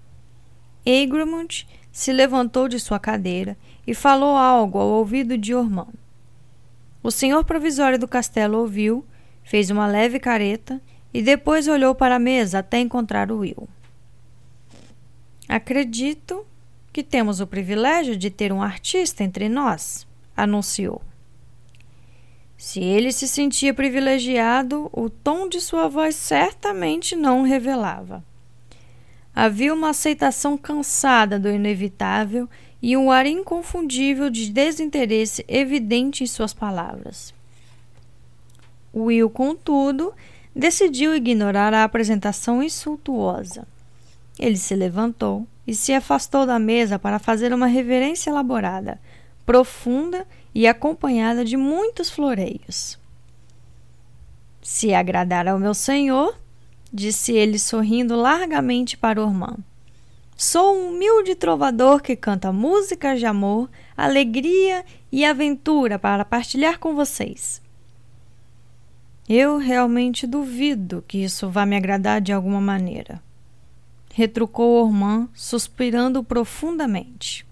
[0.86, 5.86] Egremont se levantou de sua cadeira e falou algo ao ouvido de Ormã.
[7.04, 9.06] O senhor provisório do castelo ouviu,
[9.44, 10.82] fez uma leve careta
[11.14, 13.70] e depois olhou para a mesa até encontrar o Will.
[15.48, 16.44] Acredito
[16.92, 21.00] que temos o privilégio de ter um artista entre nós, anunciou.
[22.58, 28.24] Se ele se sentia privilegiado, o tom de sua voz certamente não revelava.
[29.36, 32.48] Havia uma aceitação cansada do inevitável
[32.82, 37.34] e um ar inconfundível de desinteresse evidente em suas palavras.
[38.94, 40.14] Will, contudo,
[40.56, 43.66] decidiu ignorar a apresentação insultuosa.
[44.38, 49.00] Ele se levantou e se afastou da mesa para fazer uma reverência elaborada,
[49.46, 53.00] profunda e acompanhada de muitos floreios.
[54.62, 56.38] Se agradar ao meu senhor,
[56.94, 59.58] disse ele sorrindo largamente para Ormã.
[60.38, 66.96] Sou um humilde trovador que canta músicas de amor, alegria e aventura para partilhar com
[66.96, 67.62] vocês.
[69.28, 73.22] Eu realmente duvido que isso vá me agradar de alguma maneira
[74.14, 77.46] retrucou Ormã, suspirando profundamente.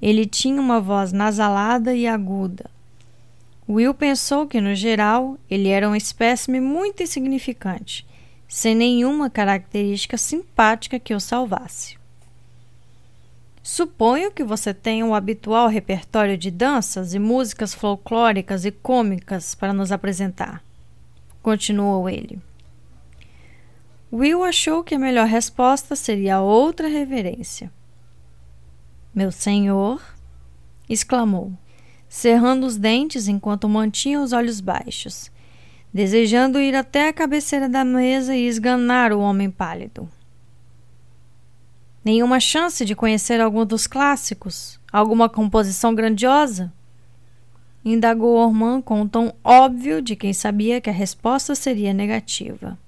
[0.00, 2.68] Ele tinha uma voz nasalada e aguda.
[3.68, 8.06] Will pensou que, no geral, ele era um espécime muito insignificante,
[8.48, 11.96] sem nenhuma característica simpática que o salvasse.
[13.62, 19.72] Suponho que você tenha o habitual repertório de danças e músicas folclóricas e cômicas para
[19.72, 20.62] nos apresentar,
[21.40, 22.40] continuou ele.
[24.12, 27.72] Will achou que a melhor resposta seria outra reverência.
[29.14, 30.02] Meu senhor,
[30.88, 31.52] exclamou,
[32.12, 35.30] cerrando os dentes enquanto mantinha os olhos baixos,
[35.90, 40.06] desejando ir até a cabeceira da mesa e esganar o homem pálido.
[42.04, 44.78] Nenhuma chance de conhecer algum dos clássicos?
[44.92, 46.70] Alguma composição grandiosa?
[47.82, 52.78] Indagou Ormand com um tom óbvio de quem sabia que a resposta seria negativa.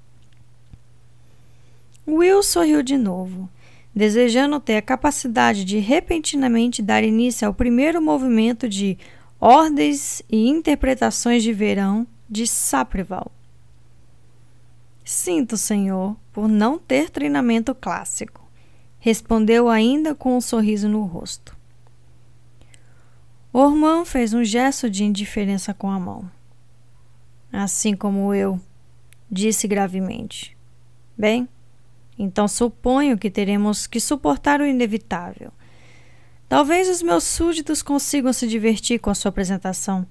[2.07, 3.49] Will sorriu de novo,
[3.95, 8.99] desejando ter a capacidade de repentinamente dar início ao primeiro movimento de
[9.41, 13.31] Ordens e Interpretações de Verão de Saprival.
[15.05, 18.51] Sinto, senhor, por não ter treinamento clássico,
[18.99, 21.55] respondeu ainda com um sorriso no rosto.
[23.53, 26.29] Ormã fez um gesto de indiferença com a mão.
[27.53, 28.59] Assim como eu,
[29.31, 30.57] disse gravemente.
[31.17, 31.49] Bem,
[32.19, 35.53] então suponho que teremos que suportar o inevitável.
[36.49, 40.07] Talvez os meus súditos consigam se divertir com a sua apresentação.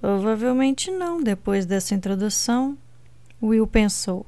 [0.00, 2.76] Provavelmente não, depois dessa introdução,
[3.42, 4.26] Will pensou,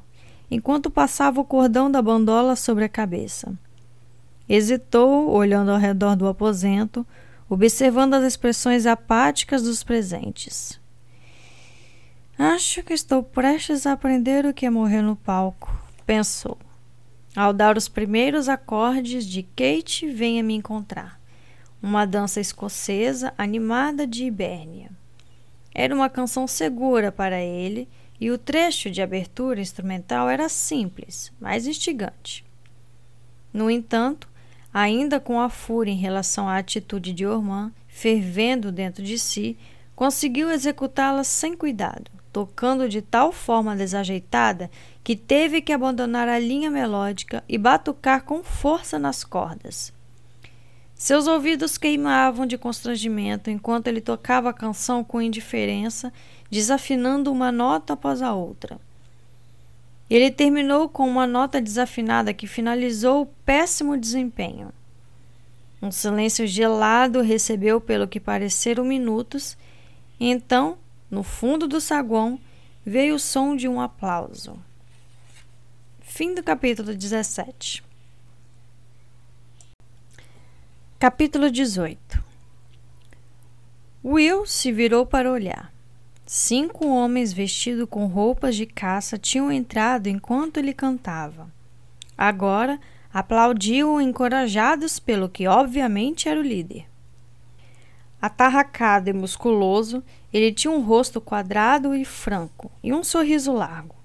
[0.51, 3.53] enquanto passava o cordão da bandola sobre a cabeça.
[4.49, 7.07] Hesitou, olhando ao redor do aposento,
[7.49, 10.81] observando as expressões apáticas dos presentes.
[12.39, 16.59] Acho que estou prestes a aprender o que é morrer no palco pensou.
[17.35, 21.19] Ao dar os primeiros acordes de Kate Venha Me Encontrar,
[21.83, 24.91] uma dança escocesa animada de Ibérnia.
[25.75, 27.89] Era uma canção segura para ele
[28.21, 32.45] e o trecho de abertura instrumental era simples, mas instigante.
[33.53, 34.29] No entanto,
[34.73, 39.57] ainda com a fúria em relação à atitude de Ormand fervendo dentro de si,
[39.97, 44.71] conseguiu executá-la sem cuidado tocando de tal forma desajeitada
[45.05, 49.93] que teve que abandonar a linha melódica e batucar com força nas cordas.
[50.95, 56.13] Seus ouvidos queimavam de constrangimento enquanto ele tocava a canção com indiferença,
[56.49, 58.79] desafinando uma nota após a outra.
[60.09, 64.71] Ele terminou com uma nota desafinada que finalizou o péssimo desempenho.
[65.81, 69.57] Um silêncio gelado recebeu pelo que pareceram minutos,
[70.21, 70.79] então,
[71.11, 72.39] no fundo do saguão,
[72.87, 74.57] veio o som de um aplauso.
[76.15, 77.83] Fim do capítulo 17.
[80.99, 82.23] Capítulo 18
[84.05, 85.73] Will se virou para olhar.
[86.27, 91.51] Cinco homens vestidos com roupas de caça tinham entrado enquanto ele cantava.
[92.17, 92.79] Agora
[93.11, 96.85] aplaudiam encorajados pelo que obviamente era o líder.
[98.21, 104.02] Atarracado e musculoso, ele tinha um rosto quadrado e franco e um sorriso largo.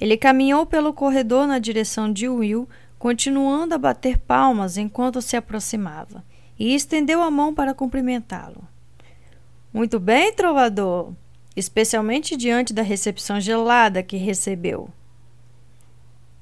[0.00, 2.68] Ele caminhou pelo corredor na direção de Will,
[2.98, 6.24] continuando a bater palmas enquanto se aproximava,
[6.58, 8.66] e estendeu a mão para cumprimentá-lo.
[9.72, 11.12] Muito bem, trovador,
[11.54, 14.90] especialmente diante da recepção gelada que recebeu.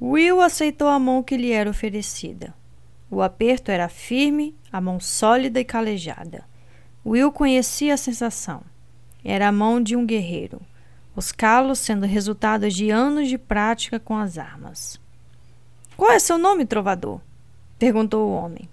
[0.01, 2.53] Will aceitou a mão que lhe era oferecida.
[3.11, 6.45] O aperto era firme, a mão sólida e calejada.
[7.07, 8.63] Will conhecia a sensação.
[9.25, 10.61] Era a mão de um guerreiro
[11.17, 15.01] os calos sendo resultado de anos de prática com as armas.
[15.97, 17.21] Qual é seu nome, trovador?
[17.79, 18.69] perguntou o homem.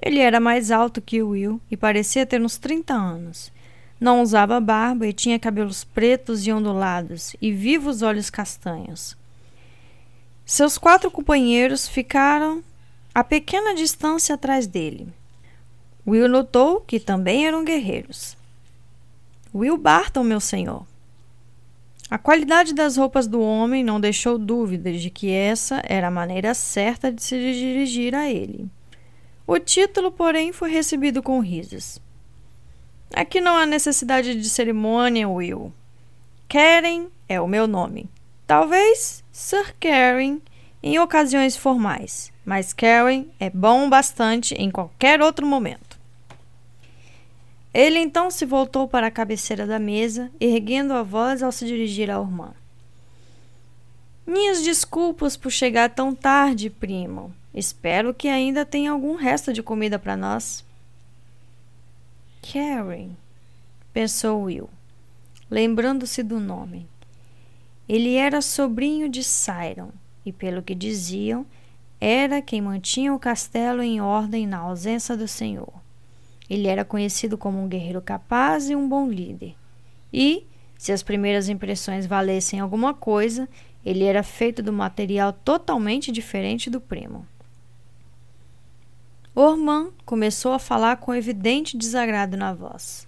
[0.00, 3.52] Ele era mais alto que Will e parecia ter uns 30 anos.
[3.98, 9.16] Não usava barba e tinha cabelos pretos e ondulados e vivos olhos castanhos.
[10.44, 12.62] Seus quatro companheiros ficaram
[13.14, 15.08] a pequena distância atrás dele.
[16.06, 18.36] Will notou que também eram guerreiros.
[19.54, 20.86] Will Barton, meu senhor,
[22.08, 26.54] a qualidade das roupas do homem não deixou dúvidas de que essa era a maneira
[26.54, 28.68] certa de se dirigir a ele.
[29.46, 32.00] O título, porém, foi recebido com risos.
[33.14, 35.72] Aqui não há necessidade de cerimônia, Will.
[36.48, 38.08] Karen é o meu nome.
[38.46, 40.38] Talvez Sir Karen
[40.82, 45.85] em ocasiões formais, mas Karen é bom bastante em qualquer outro momento.
[47.76, 52.10] Ele então se voltou para a cabeceira da mesa, erguendo a voz ao se dirigir
[52.10, 52.54] à irmã.
[54.26, 57.34] Minhas desculpas por chegar tão tarde, primo.
[57.52, 60.64] Espero que ainda tenha algum resto de comida para nós.
[62.40, 63.10] Karen,
[63.92, 64.70] pensou Will,
[65.50, 66.88] lembrando-se do nome.
[67.86, 69.90] Ele era sobrinho de Siron
[70.24, 71.44] e, pelo que diziam,
[72.00, 75.84] era quem mantinha o castelo em ordem na ausência do senhor.
[76.48, 79.54] Ele era conhecido como um guerreiro capaz e um bom líder.
[80.12, 80.46] E,
[80.78, 83.48] se as primeiras impressões valessem alguma coisa,
[83.84, 87.26] ele era feito um material totalmente diferente do primo.
[89.34, 93.06] Orman começou a falar com evidente desagrado na voz.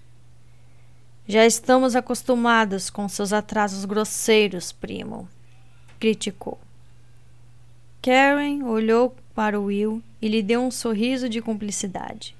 [1.26, 5.28] Já estamos acostumados com seus atrasos grosseiros, primo,
[5.98, 6.58] criticou.
[8.02, 12.37] Karen olhou para Will e lhe deu um sorriso de cumplicidade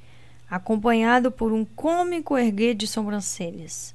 [0.50, 3.94] acompanhado por um cômico erguer de sobrancelhas.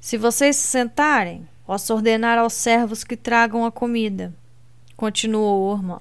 [0.00, 4.34] Se vocês se sentarem, posso ordenar aos servos que tragam a comida,
[4.96, 6.00] continuou Ormã.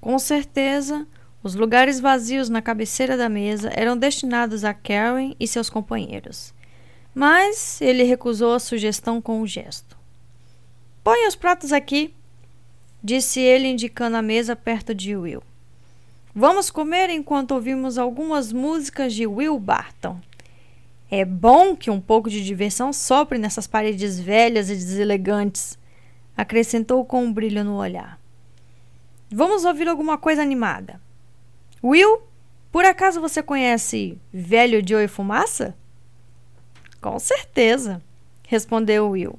[0.00, 1.06] Com certeza,
[1.42, 6.52] os lugares vazios na cabeceira da mesa eram destinados a Karen e seus companheiros.
[7.14, 9.96] Mas ele recusou a sugestão com um gesto.
[11.02, 12.12] Põe os pratos aqui,
[13.02, 15.42] disse ele, indicando a mesa perto de Will.
[16.38, 20.20] Vamos comer enquanto ouvimos algumas músicas de Will Barton.
[21.10, 25.78] É bom que um pouco de diversão sopre nessas paredes velhas e deselegantes,
[26.36, 28.20] acrescentou com um brilho no olhar.
[29.30, 31.00] Vamos ouvir alguma coisa animada.
[31.82, 32.20] Will,
[32.70, 35.74] por acaso você conhece Velho Joe Fumaça?
[37.00, 38.02] Com certeza,
[38.46, 39.38] respondeu Will.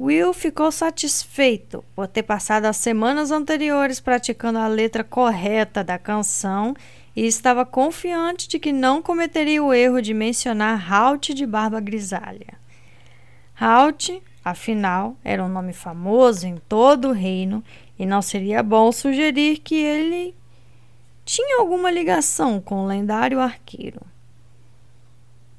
[0.00, 6.74] Will ficou satisfeito por ter passado as semanas anteriores praticando a letra correta da canção
[7.14, 12.58] e estava confiante de que não cometeria o erro de mencionar Halt de Barba Grisalha.
[13.60, 17.62] Halt, afinal, era um nome famoso em todo o reino
[17.98, 20.34] e não seria bom sugerir que ele
[21.26, 24.00] tinha alguma ligação com o lendário arqueiro.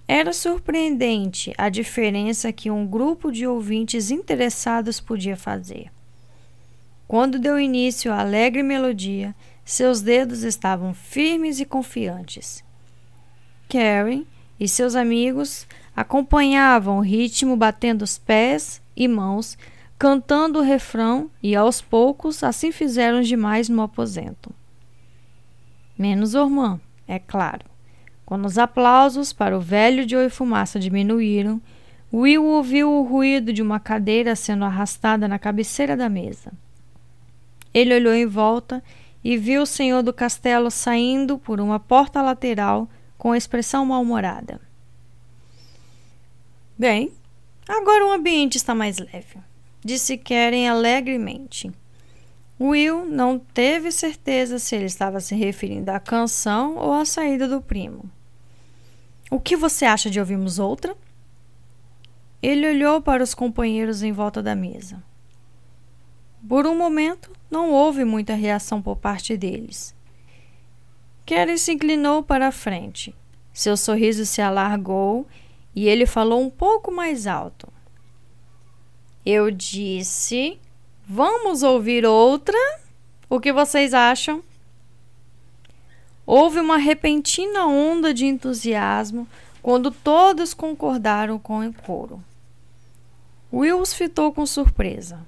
[0.08, 5.92] Era surpreendente a diferença que um grupo de ouvintes interessados podia fazer.
[7.08, 9.36] Quando deu início à alegre melodia,
[9.66, 12.64] seus dedos estavam firmes e confiantes.
[13.70, 14.26] Karen
[14.60, 19.58] e seus amigos acompanhavam o ritmo batendo os pés e mãos,
[19.98, 24.54] cantando o refrão e aos poucos assim fizeram demais no aposento.
[25.98, 27.71] Menos Ormã, é claro.
[28.32, 31.62] Quando os aplausos para o velho de Oi Fumaça diminuíram,
[32.14, 36.54] Will ouviu o ruído de uma cadeira sendo arrastada na cabeceira da mesa.
[37.74, 38.82] Ele olhou em volta
[39.22, 44.62] e viu o senhor do castelo saindo por uma porta lateral com expressão mal-humorada.
[46.78, 47.12] Bem,
[47.68, 49.40] agora o ambiente está mais leve,
[49.84, 51.70] disse Karen alegremente.
[52.58, 57.60] Will não teve certeza se ele estava se referindo à canção ou à saída do
[57.60, 58.10] primo.
[59.32, 60.94] O que você acha de ouvirmos outra?
[62.44, 65.02] Ele olhou para os companheiros em volta da mesa.
[66.46, 69.96] Por um momento, não houve muita reação por parte deles.
[71.26, 73.16] Karen se inclinou para a frente.
[73.54, 75.26] Seu sorriso se alargou
[75.74, 77.72] e ele falou um pouco mais alto.
[79.26, 80.60] Eu disse:
[81.08, 82.58] Vamos ouvir outra?
[83.30, 84.44] O que vocês acham?
[86.34, 89.28] Houve uma repentina onda de entusiasmo
[89.62, 92.24] quando todos concordaram com o coro.
[93.52, 95.20] Will os fitou com surpresa.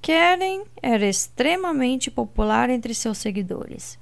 [0.00, 3.98] Karen era extremamente popular entre seus seguidores.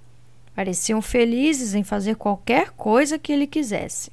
[0.55, 4.13] Pareciam felizes em fazer qualquer coisa que ele quisesse.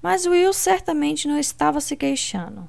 [0.00, 2.68] Mas Will certamente não estava se queixando.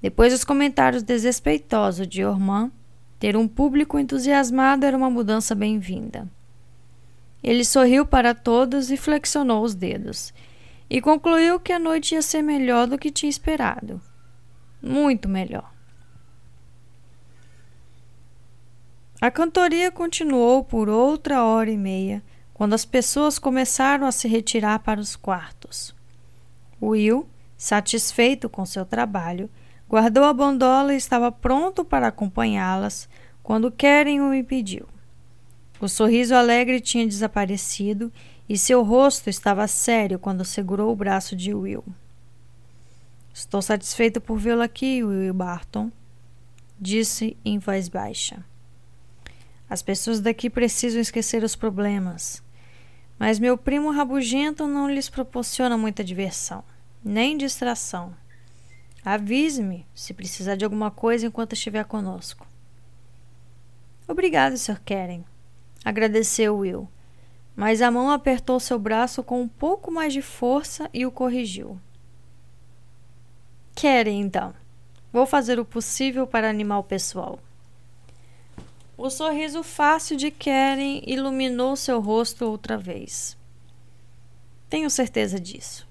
[0.00, 2.70] Depois dos comentários desrespeitosos de Orman,
[3.18, 6.28] ter um público entusiasmado era uma mudança bem-vinda.
[7.42, 10.32] Ele sorriu para todos e flexionou os dedos,
[10.90, 14.00] e concluiu que a noite ia ser melhor do que tinha esperado
[14.82, 15.72] muito melhor.
[19.20, 22.22] A cantoria continuou por outra hora e meia,
[22.54, 25.94] quando as pessoas começaram a se retirar para os quartos.
[26.80, 29.50] Will, satisfeito com seu trabalho,
[29.88, 33.08] guardou a bandola e estava pronto para acompanhá-las
[33.42, 34.86] quando Karen o impediu.
[35.80, 38.12] O sorriso alegre tinha desaparecido
[38.48, 41.84] e seu rosto estava sério quando segurou o braço de Will.
[43.32, 45.92] Estou satisfeito por vê-lo aqui, Will Barton,
[46.80, 48.44] disse em voz baixa.
[49.70, 52.42] As pessoas daqui precisam esquecer os problemas.
[53.18, 56.64] Mas meu primo rabugento não lhes proporciona muita diversão,
[57.04, 58.14] nem distração.
[59.04, 62.46] Avise-me se precisar de alguma coisa enquanto estiver conosco.
[64.06, 64.80] Obrigado, Sr.
[64.84, 65.24] Keren,
[65.88, 66.86] agradeceu Will,
[67.56, 71.80] mas a mão apertou seu braço com um pouco mais de força e o corrigiu.
[73.74, 74.52] Querem então.
[75.10, 77.38] Vou fazer o possível para animar o pessoal.
[78.98, 83.34] O sorriso fácil de Karen iluminou seu rosto outra vez.
[84.68, 85.88] Tenho certeza disso.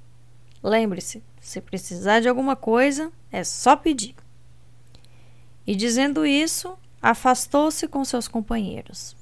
[0.61, 4.15] Lembre-se, se precisar de alguma coisa, é só pedir.
[5.65, 9.16] E dizendo isso, afastou-se com seus companheiros.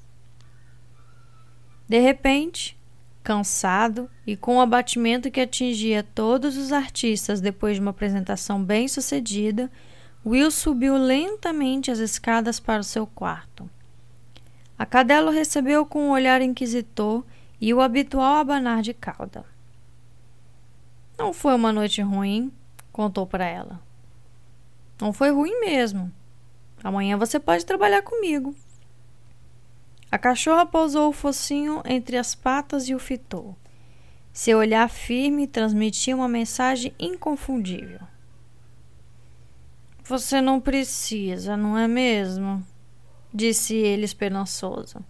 [1.87, 2.77] De repente,
[3.25, 8.87] Cansado e com o abatimento que atingia todos os artistas depois de uma apresentação bem
[8.87, 9.71] sucedida,
[10.23, 13.67] Will subiu lentamente as escadas para o seu quarto.
[14.77, 17.25] A cadela o recebeu com um olhar inquisitor
[17.59, 19.43] e o habitual abanar de cauda.
[21.17, 22.51] Não foi uma noite ruim,
[22.91, 23.81] contou para ela.
[25.01, 26.11] Não foi ruim mesmo.
[26.83, 28.55] Amanhã você pode trabalhar comigo.
[30.15, 33.53] A cachorra pousou o focinho entre as patas e o fitou.
[34.31, 37.99] Seu olhar firme transmitia uma mensagem inconfundível.
[40.05, 42.65] Você não precisa, não é mesmo?
[43.33, 45.03] Disse ele esperançoso.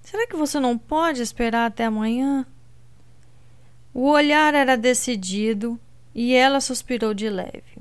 [0.00, 2.44] Será que você não pode esperar até amanhã?
[3.94, 5.78] O olhar era decidido
[6.12, 7.78] e ela suspirou de leve.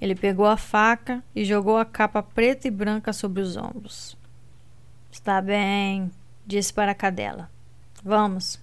[0.00, 4.23] Ele pegou a faca e jogou a capa preta e branca sobre os ombros.
[5.14, 6.10] Está bem,
[6.44, 7.48] disse para a cadela.
[8.02, 8.60] Vamos.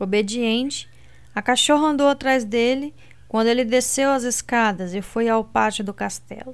[0.00, 0.90] Obediente,
[1.32, 2.92] a cachorra andou atrás dele
[3.28, 6.52] quando ele desceu as escadas e foi ao pátio do castelo.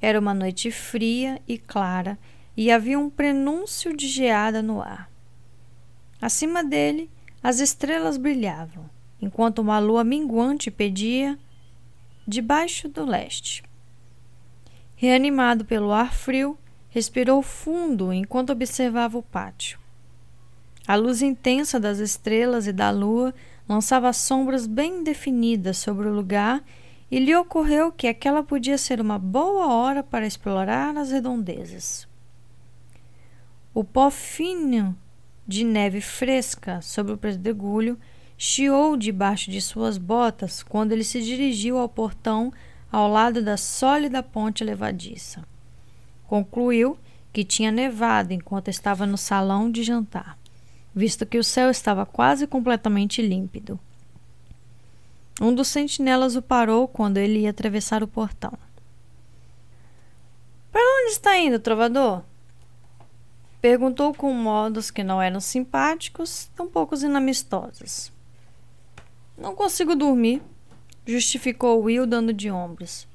[0.00, 2.16] Era uma noite fria e clara
[2.56, 5.10] e havia um prenúncio de geada no ar.
[6.22, 7.10] Acima dele,
[7.42, 8.88] as estrelas brilhavam,
[9.20, 11.36] enquanto uma lua minguante pedia
[12.26, 13.64] debaixo do leste.
[14.94, 16.56] Reanimado pelo ar frio,
[16.90, 19.78] Respirou fundo enquanto observava o pátio.
[20.86, 23.34] A luz intensa das estrelas e da lua
[23.68, 26.64] lançava sombras bem definidas sobre o lugar
[27.10, 32.08] e lhe ocorreu que aquela podia ser uma boa hora para explorar as redondezas.
[33.74, 34.96] O pó fino
[35.46, 37.98] de neve fresca sobre o pedregulho
[38.36, 42.52] chiou debaixo de suas botas quando ele se dirigiu ao portão
[42.90, 45.44] ao lado da sólida ponte levadiça.
[46.28, 46.98] Concluiu
[47.32, 50.38] que tinha nevado enquanto estava no salão de jantar,
[50.94, 53.80] visto que o céu estava quase completamente límpido.
[55.40, 58.52] Um dos sentinelas o parou quando ele ia atravessar o portão.
[60.70, 62.22] Para onde está indo, trovador?
[63.62, 68.12] Perguntou com modos que não eram simpáticos, tampouco inamistosos.
[69.36, 70.42] Não consigo dormir,
[71.06, 73.08] justificou Will dando de ombros.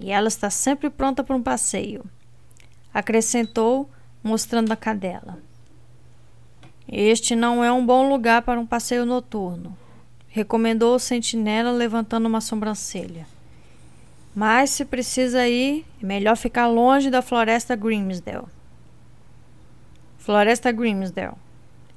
[0.00, 2.02] E ela está sempre pronta para um passeio.
[2.96, 3.90] Acrescentou,
[4.22, 5.38] mostrando a cadela.
[6.88, 9.76] Este não é um bom lugar para um passeio noturno,
[10.28, 13.26] recomendou o sentinela levantando uma sobrancelha.
[14.34, 18.46] Mas se precisa ir, é melhor ficar longe da floresta Grimsdale.
[20.16, 21.36] Floresta Grimsdale,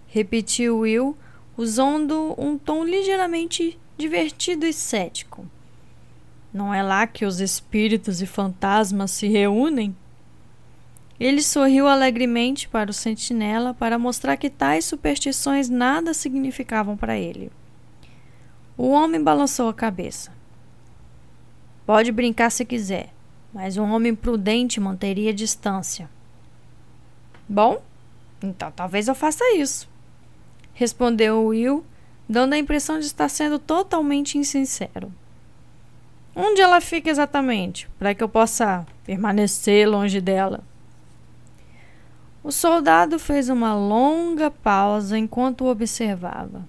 [0.05, 1.17] repetiu Will,
[1.55, 5.47] usando um tom ligeiramente divertido e cético.
[6.53, 9.95] Não é lá que os espíritos e fantasmas se reúnem?
[11.19, 17.51] Ele sorriu alegremente para o sentinela para mostrar que tais superstições nada significavam para ele.
[18.77, 20.31] O homem balançou a cabeça.
[21.85, 23.13] Pode brincar se quiser,
[23.53, 26.09] mas um homem prudente manteria distância.
[27.47, 27.81] Bom,
[28.41, 29.89] então talvez eu faça isso
[30.79, 31.83] respondeu Will,
[32.27, 35.11] dando a impressão de estar sendo totalmente insincero.
[36.33, 40.63] Onde ela fica exatamente, para que eu possa permanecer longe dela?
[42.43, 46.67] O soldado fez uma longa pausa enquanto o observava,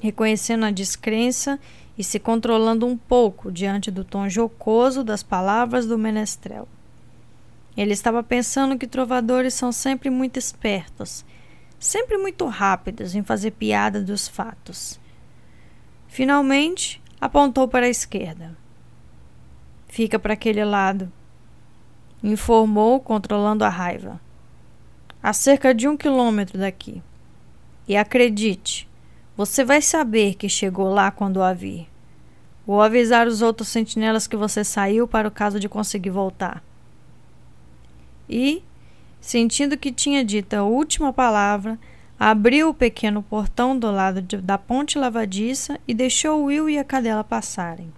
[0.00, 1.58] reconhecendo a descrença
[1.98, 6.68] e se controlando um pouco diante do tom jocoso das palavras do menestrel.
[7.76, 11.24] Ele estava pensando que trovadores são sempre muito espertos
[11.78, 14.98] sempre muito rápidas em fazer piada dos fatos.
[16.08, 18.56] Finalmente, apontou para a esquerda.
[19.86, 21.10] Fica para aquele lado,
[22.22, 24.20] informou, controlando a raiva.
[25.26, 27.02] A cerca de um quilômetro daqui.
[27.88, 28.88] E acredite,
[29.36, 31.88] você vai saber que chegou lá quando a vir.
[32.64, 36.62] Vou avisar os outros sentinelas que você saiu para o caso de conseguir voltar.
[38.28, 38.62] E
[39.26, 41.76] Sentindo que tinha dito a última palavra,
[42.16, 46.84] abriu o pequeno portão do lado de, da ponte lavadiça e deixou Will e a
[46.84, 47.92] cadela passarem.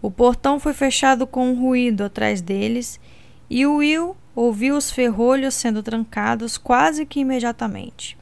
[0.00, 2.98] O portão foi fechado com um ruído atrás deles
[3.50, 8.16] e Will ouviu os ferrolhos sendo trancados quase que imediatamente.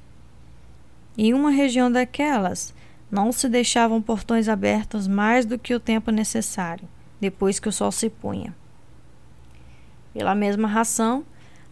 [1.19, 2.73] Em uma região daquelas,
[3.11, 6.89] não se deixavam portões abertos mais do que o tempo necessário,
[7.21, 8.57] depois que o sol se punha.
[10.15, 11.23] Pela mesma razão,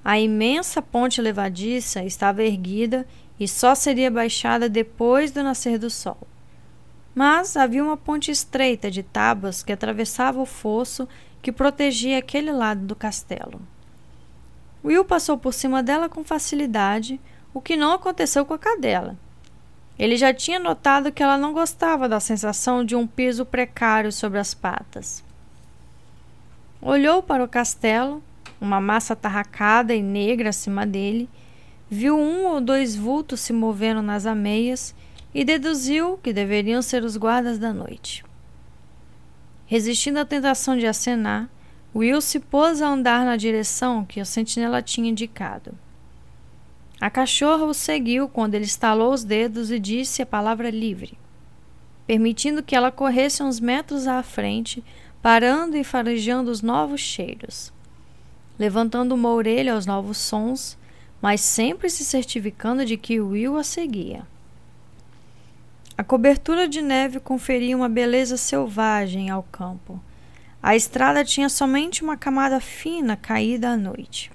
[0.04, 3.06] a imensa ponte levadiça estava erguida
[3.40, 6.18] e só seria baixada depois do nascer do sol.
[7.14, 11.08] Mas havia uma ponte estreita de tábuas que atravessava o fosso
[11.40, 13.58] que protegia aquele lado do castelo.
[14.85, 17.19] Will passou por cima dela com facilidade,
[17.55, 19.16] o que não aconteceu com a cadela.
[19.98, 24.39] Ele já tinha notado que ela não gostava da sensação de um piso precário sobre
[24.39, 25.24] as patas.
[26.82, 28.23] Olhou para o castelo
[28.61, 31.28] uma massa atarracada e negra acima dele,
[31.89, 34.94] viu um ou dois vultos se movendo nas ameias
[35.35, 38.24] e deduziu que deveriam ser os guardas da noite.
[39.66, 41.48] Resistindo à tentação de acenar,
[41.94, 45.74] Will se pôs a andar na direção que o sentinela tinha indicado.
[47.00, 51.16] A cachorra o seguiu quando ele estalou os dedos e disse a palavra livre,
[52.06, 54.82] permitindo que ela corresse uns metros à frente,
[55.22, 57.72] parando e farejando os novos cheiros
[58.58, 60.78] levantando uma orelha aos novos sons,
[61.20, 64.26] mas sempre se certificando de que Will a seguia.
[65.96, 70.00] A cobertura de neve conferia uma beleza selvagem ao campo.
[70.66, 74.32] A estrada tinha somente uma camada fina caída à noite.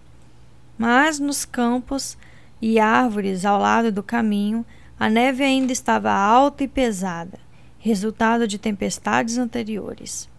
[0.77, 2.15] Mas nos campos
[2.61, 4.64] e árvores ao lado do caminho,
[4.99, 7.39] a neve ainda estava alta e pesada,
[7.80, 10.30] resultado de tempestades anteriores.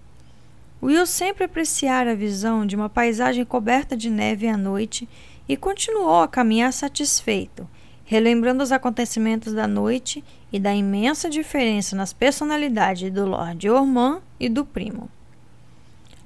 [0.80, 5.08] Will sempre apreciara a visão de uma paisagem coberta de neve à noite
[5.48, 7.68] e continuou a caminhar satisfeito,
[8.04, 10.22] relembrando os acontecimentos da noite
[10.52, 15.10] e da imensa diferença nas personalidades do Lord Ormond e do primo.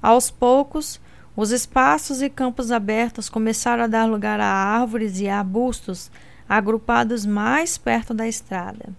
[0.05, 1.01] Aos poucos,
[1.35, 6.11] os espaços e campos abertos começaram a dar lugar a árvores e arbustos
[6.47, 8.89] agrupados mais perto da estrada.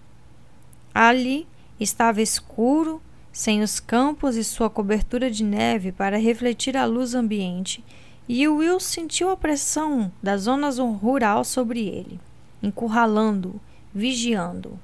[0.93, 1.47] Ali
[1.79, 3.01] estava escuro
[3.31, 7.81] sem os campos e sua cobertura de neve para refletir a luz ambiente,
[8.27, 12.19] e Will sentiu a pressão da zona rural sobre ele,
[12.61, 13.61] encurralando-o,
[13.95, 14.77] vigiando-o.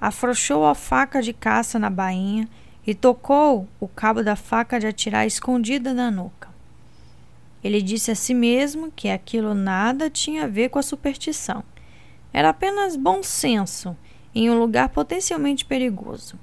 [0.00, 2.48] afrouxou a faca de caça na bainha
[2.88, 6.48] e tocou o cabo da faca de atirar escondida na nuca.
[7.62, 11.62] Ele disse a si mesmo que aquilo nada tinha a ver com a superstição.
[12.32, 13.94] Era apenas bom senso
[14.34, 16.38] em um lugar potencialmente perigoso.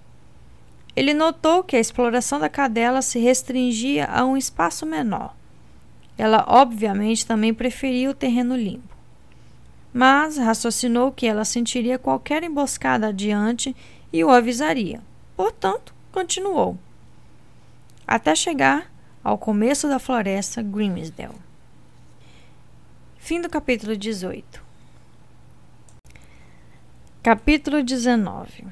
[0.95, 5.35] Ele notou que a exploração da cadela se restringia a um espaço menor.
[6.15, 8.95] Ela, obviamente, também preferia o terreno limpo.
[9.91, 13.75] Mas raciocinou que ela sentiria qualquer emboscada adiante
[14.13, 15.01] e o avisaria.
[15.35, 16.77] Portanto, continuou.
[18.07, 18.89] Até chegar
[19.21, 21.35] ao começo da floresta Grimsdale.
[23.17, 24.63] Fim do capítulo 18.
[27.21, 28.65] Capítulo 19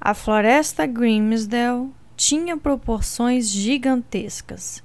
[0.00, 4.82] A floresta Grimsdale tinha proporções gigantescas.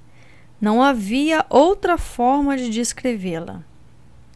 [0.60, 3.64] Não havia outra forma de descrevê-la.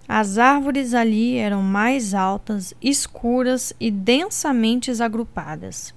[0.09, 5.93] As árvores ali eram mais altas, escuras e densamente agrupadas.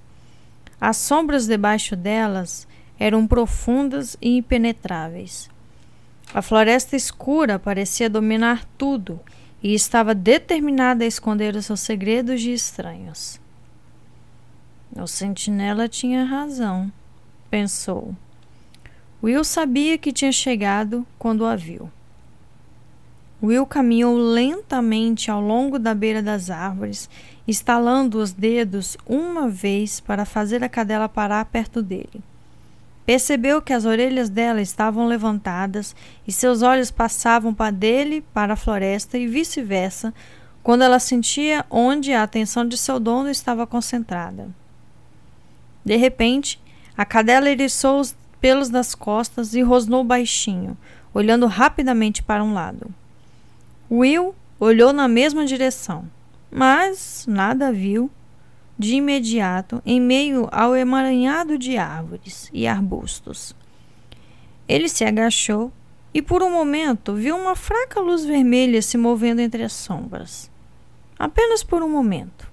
[0.80, 2.66] As sombras debaixo delas
[2.98, 5.48] eram profundas e impenetráveis.
[6.34, 9.20] A floresta escura parecia dominar tudo
[9.62, 13.40] e estava determinada a esconder os seus segredos de estranhos.
[14.94, 16.90] O sentinela tinha razão,
[17.50, 18.14] pensou.
[19.22, 21.90] Will sabia que tinha chegado quando a viu.
[23.42, 27.08] Will caminhou lentamente ao longo da beira das árvores,
[27.46, 32.22] estalando os dedos uma vez para fazer a cadela parar perto dele.
[33.04, 35.94] Percebeu que as orelhas dela estavam levantadas
[36.26, 40.12] e seus olhos passavam para dele para a floresta e vice-versa,
[40.60, 44.48] quando ela sentia onde a atenção de seu dono estava concentrada.
[45.84, 46.60] De repente,
[46.96, 50.76] a cadela eriçou os pelos das costas e rosnou baixinho,
[51.14, 52.92] olhando rapidamente para um lado.
[53.88, 56.04] Will olhou na mesma direção,
[56.50, 58.10] mas nada viu
[58.78, 63.54] de imediato em meio ao emaranhado de árvores e arbustos.
[64.68, 65.72] Ele se agachou
[66.12, 70.50] e por um momento viu uma fraca luz vermelha se movendo entre as sombras.
[71.18, 72.50] Apenas por um momento.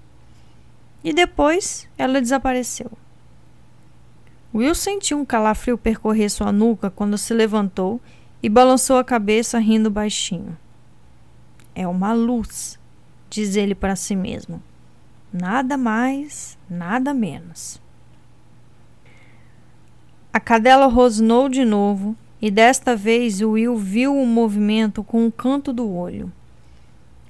[1.04, 2.92] E depois ela desapareceu.
[4.54, 8.00] Will sentiu um calafrio percorrer sua nuca quando se levantou
[8.42, 10.58] e balançou a cabeça rindo baixinho.
[11.74, 12.78] É uma luz,
[13.34, 14.62] diz ele para si mesmo.
[15.32, 17.82] Nada mais, nada menos.
[20.32, 25.74] A cadela rosnou de novo e desta vez Will viu o movimento com o canto
[25.74, 26.32] do olho.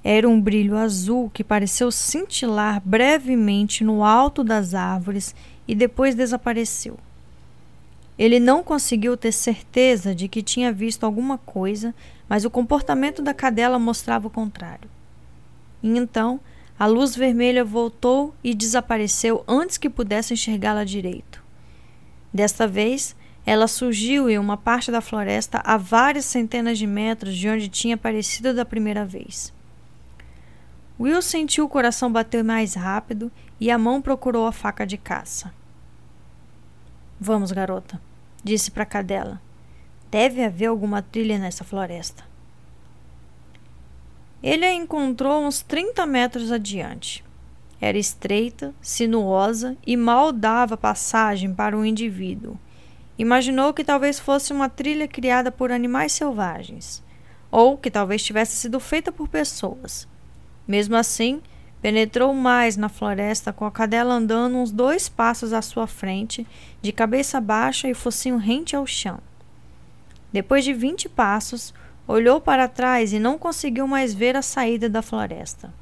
[0.03, 5.33] Era um brilho azul que pareceu cintilar brevemente no alto das árvores
[5.65, 6.97] e depois desapareceu.
[8.19, 11.95] Ele não conseguiu ter certeza de que tinha visto alguma coisa,
[12.27, 14.89] mas o comportamento da cadela mostrava o contrário.
[15.83, 16.39] E então
[16.79, 21.43] a luz vermelha voltou e desapareceu antes que pudesse enxergá-la direito.
[22.33, 23.15] Desta vez,
[23.45, 27.95] ela surgiu em uma parte da floresta a várias centenas de metros de onde tinha
[27.95, 29.53] aparecido da primeira vez.
[30.99, 35.53] Will sentiu o coração bater mais rápido e a mão procurou a faca de caça.
[37.19, 38.01] Vamos, garota,
[38.43, 39.41] disse para a cadela.
[40.09, 42.23] Deve haver alguma trilha nessa floresta.
[44.43, 47.23] Ele a encontrou uns 30 metros adiante.
[47.79, 52.59] Era estreita, sinuosa e mal dava passagem para um indivíduo.
[53.17, 57.01] Imaginou que talvez fosse uma trilha criada por animais selvagens,
[57.49, 60.07] ou que talvez tivesse sido feita por pessoas.
[60.67, 61.41] Mesmo assim,
[61.81, 66.45] penetrou mais na floresta com a cadela andando uns dois passos à sua frente,
[66.81, 69.19] de cabeça baixa e focinho rente ao chão.
[70.33, 71.73] Depois de vinte passos,
[72.07, 75.73] Olhou para trás e não conseguiu mais ver a saída da floresta.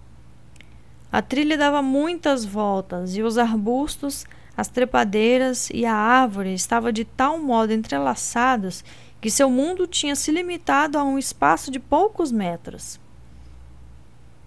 [1.11, 4.25] A trilha dava muitas voltas e os arbustos,
[4.55, 8.83] as trepadeiras e a árvore estavam de tal modo entrelaçados
[9.19, 12.99] que seu mundo tinha se limitado a um espaço de poucos metros.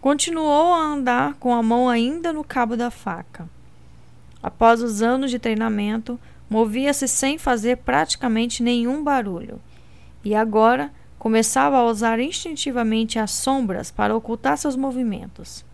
[0.00, 3.48] Continuou a andar com a mão ainda no cabo da faca.
[4.42, 9.60] Após os anos de treinamento, movia-se sem fazer praticamente nenhum barulho.
[10.22, 10.92] E agora
[11.24, 15.64] Começava a usar instintivamente as sombras para ocultar seus movimentos.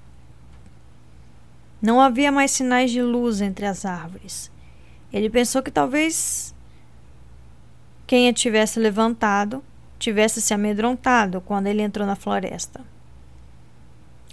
[1.82, 4.48] Não havia mais sinais de luz entre as árvores.
[5.12, 6.54] Ele pensou que talvez
[8.06, 9.60] quem a tivesse levantado
[9.98, 12.82] tivesse se amedrontado quando ele entrou na floresta.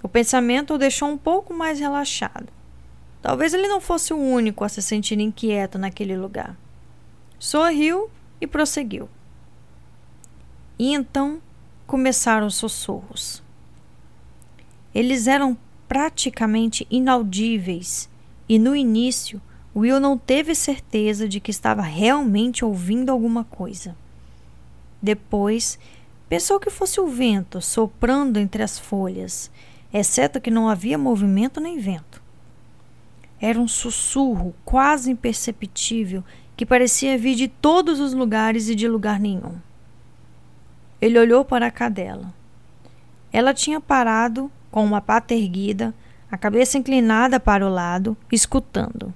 [0.03, 2.53] O pensamento o deixou um pouco mais relaxado.
[3.23, 6.55] Talvez ele não fosse o único a se sentir inquieto naquele lugar.
[7.39, 8.07] Sorriu
[8.39, 9.09] e prosseguiu.
[10.79, 11.41] E então
[11.85, 13.41] começaram os sussurros.
[14.93, 18.09] Eles eram praticamente inaudíveis,
[18.47, 19.41] e no início
[19.75, 23.95] Will não teve certeza de que estava realmente ouvindo alguma coisa.
[25.01, 25.77] Depois,
[26.27, 29.51] pensou que fosse o vento soprando entre as folhas,
[29.93, 32.21] exceto que não havia movimento nem vento.
[33.39, 36.23] Era um sussurro quase imperceptível
[36.55, 39.55] que parecia vir de todos os lugares e de lugar nenhum.
[41.01, 42.33] Ele olhou para a cadela.
[43.31, 45.93] Ela tinha parado, com uma pata erguida,
[46.31, 49.13] a cabeça inclinada para o lado, escutando.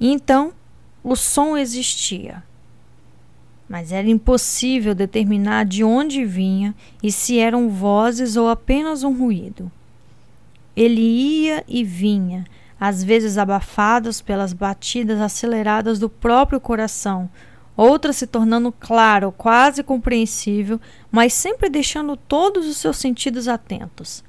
[0.00, 0.52] Então,
[1.02, 2.42] o som existia.
[3.68, 9.70] Mas era impossível determinar de onde vinha e se eram vozes ou apenas um ruído.
[10.76, 12.44] Ele ia e vinha,
[12.78, 17.30] às vezes abafados pelas batidas aceleradas do próprio coração,
[17.76, 20.80] outras se tornando claro, quase compreensível,
[21.10, 24.22] mas sempre deixando todos os seus sentidos atentos.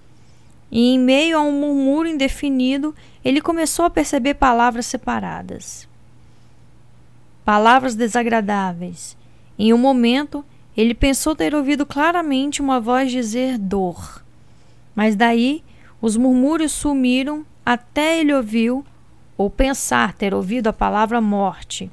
[0.72, 5.88] E em meio a um murmúrio indefinido, ele começou a perceber palavras separadas.
[7.44, 9.16] Palavras desagradáveis.
[9.58, 10.44] Em um momento,
[10.76, 14.24] ele pensou ter ouvido claramente uma voz dizer dor.
[14.96, 15.64] Mas daí,
[16.02, 18.86] os murmúrios sumiram até ele ouviu
[19.38, 21.92] ou pensar ter ouvido a palavra morte,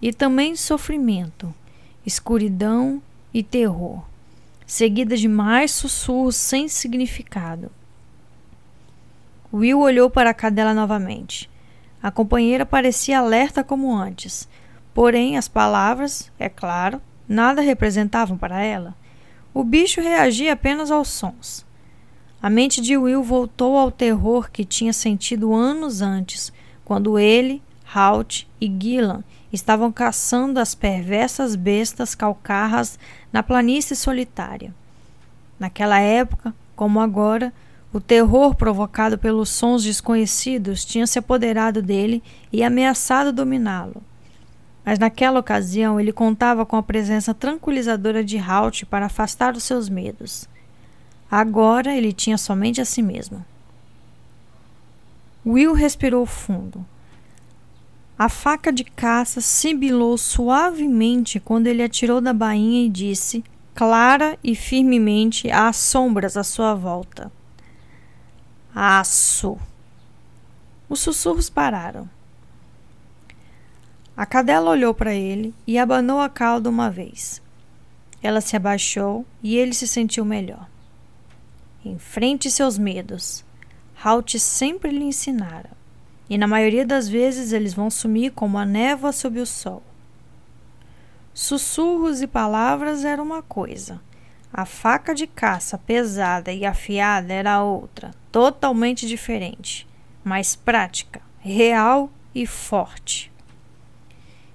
[0.00, 1.54] e também sofrimento,
[2.04, 3.02] escuridão
[3.32, 4.02] e terror,
[4.66, 7.70] seguida de mais sussurros sem significado.
[9.52, 11.50] Will olhou para a cadela novamente.
[12.02, 14.48] A companheira parecia alerta como antes,
[14.94, 18.94] porém as palavras, é claro, nada representavam para ela.
[19.52, 21.66] O bicho reagia apenas aos sons.
[22.40, 26.52] A mente de Will voltou ao terror que tinha sentido anos antes,
[26.84, 27.60] quando ele,
[27.92, 29.22] Halt e Gillan
[29.52, 32.98] estavam caçando as perversas bestas calcarras
[33.32, 34.74] na planície solitária.
[35.58, 37.52] Naquela época, como agora,
[37.92, 42.22] o terror provocado pelos sons desconhecidos tinha se apoderado dele
[42.52, 44.02] e ameaçado dominá-lo.
[44.84, 49.88] Mas naquela ocasião ele contava com a presença tranquilizadora de Halt para afastar os seus
[49.88, 50.48] medos.
[51.30, 53.44] Agora ele tinha somente a si mesmo.
[55.44, 56.84] Will respirou fundo.
[58.20, 63.42] A faca de caça sibilou suavemente quando ele atirou da bainha e disse,
[63.74, 67.32] clara e firmemente, às sombras à sua volta:
[68.74, 69.58] Aço!
[70.86, 72.06] Os sussurros pararam.
[74.14, 77.40] A cadela olhou para ele e abanou a cauda uma vez.
[78.22, 80.68] Ela se abaixou e ele se sentiu melhor.
[81.82, 83.42] Enfrente seus medos.
[84.04, 85.79] Halt sempre lhe ensinara.
[86.30, 89.82] E na maioria das vezes eles vão sumir como a névoa sob o sol.
[91.34, 94.00] Sussurros e palavras eram uma coisa.
[94.52, 99.88] A faca de caça pesada e afiada era outra, totalmente diferente,
[100.22, 103.32] mais prática, real e forte.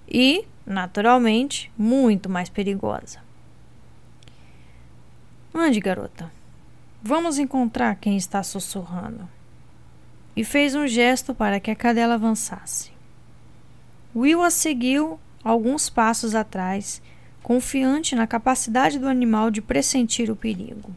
[0.07, 3.19] E, naturalmente, muito mais perigosa.
[5.53, 6.31] Ande, garota.
[7.01, 9.34] Vamos encontrar quem está sussurrando.
[10.35, 12.91] E fez um gesto para que a cadela avançasse.
[14.15, 17.01] Will a seguiu alguns passos atrás,
[17.43, 20.91] confiante na capacidade do animal de pressentir o perigo.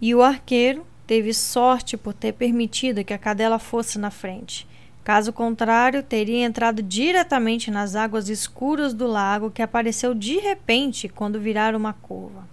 [0.00, 4.66] E o arqueiro teve sorte por ter permitido que a cadela fosse na frente.
[5.04, 11.40] Caso contrário, teria entrado diretamente nas águas escuras do lago que apareceu de repente quando
[11.40, 12.48] viraram uma curva.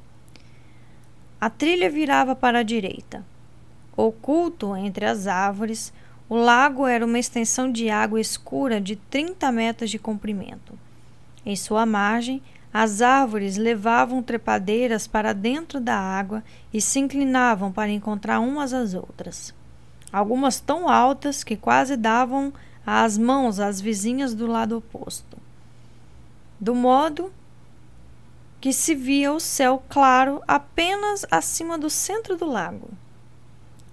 [1.39, 3.25] A trilha virava para a direita.
[4.01, 5.91] Oculto entre as árvores,
[6.29, 10.79] o lago era uma extensão de água escura de 30 metros de comprimento.
[11.45, 12.41] Em sua margem,
[12.73, 16.41] as árvores levavam trepadeiras para dentro da água
[16.73, 19.53] e se inclinavam para encontrar umas às outras.
[20.13, 22.53] Algumas tão altas que quase davam
[22.85, 25.37] as mãos às vizinhas do lado oposto.
[26.57, 27.33] Do modo
[28.61, 32.89] que se via o céu claro apenas acima do centro do lago.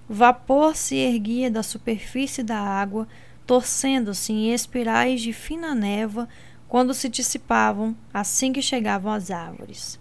[0.08, 3.08] Vapor se erguia da superfície da água,
[3.46, 6.28] torcendo-se em espirais de fina névoa
[6.68, 9.98] quando se dissipavam assim que chegavam às árvores.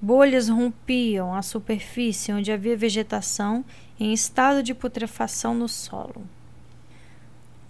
[0.00, 3.64] Bolhas rompiam a superfície onde havia vegetação
[3.98, 6.22] em estado de putrefação no solo.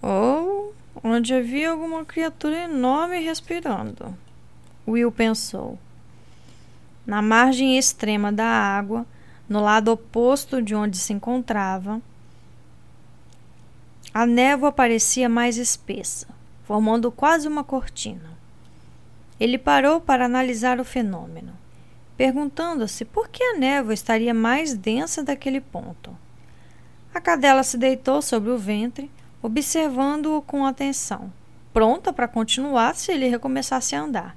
[0.03, 4.17] Ou onde havia alguma criatura enorme respirando.
[4.87, 5.79] Will pensou.
[7.07, 9.07] Na margem extrema da água,
[9.49, 12.01] no lado oposto de onde se encontrava,
[14.13, 16.27] a névoa parecia mais espessa,
[16.65, 18.31] formando quase uma cortina.
[19.39, 21.53] Ele parou para analisar o fenômeno.
[22.17, 26.17] perguntando-se por que a névoa estaria mais densa daquele ponto.
[27.15, 29.11] A cadela se deitou sobre o ventre,
[29.43, 31.33] observando-o com atenção,
[31.73, 34.37] pronta para continuar se ele recomeçasse a andar.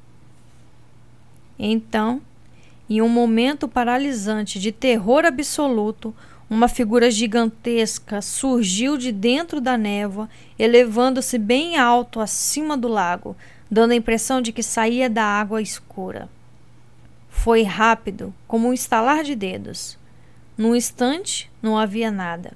[1.58, 2.22] Então,
[2.90, 6.14] em um momento paralisante de terror absoluto,
[6.50, 13.38] uma figura gigantesca surgiu de dentro da névoa, elevando-se bem alto acima do lago,
[13.70, 16.28] dando a impressão de que saía da água escura.
[17.30, 19.96] Foi rápido, como um estalar de dedos.
[20.58, 22.54] Num instante, não havia nada.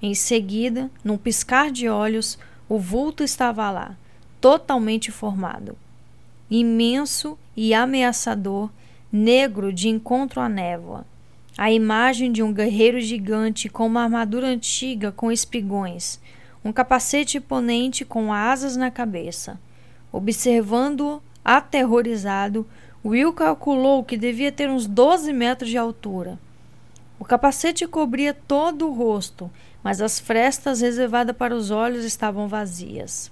[0.00, 3.94] Em seguida, num piscar de olhos, o vulto estava lá,
[4.40, 5.76] totalmente formado.
[6.50, 8.70] Imenso e ameaçador,
[9.16, 11.06] negro de encontro à névoa
[11.56, 16.20] a imagem de um guerreiro gigante com uma armadura antiga com espigões,
[16.64, 19.58] um capacete imponente com asas na cabeça.
[20.10, 22.66] Observando-o, aterrorizado,
[23.04, 26.38] Will calculou que devia ter uns 12 metros de altura.
[27.20, 29.48] O capacete cobria todo o rosto,
[29.82, 33.30] mas as frestas reservadas para os olhos estavam vazias.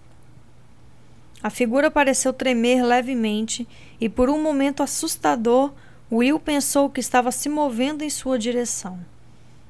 [1.42, 3.66] A figura pareceu tremer levemente
[4.00, 5.72] e, por um momento assustador,
[6.10, 9.00] Will pensou que estava se movendo em sua direção,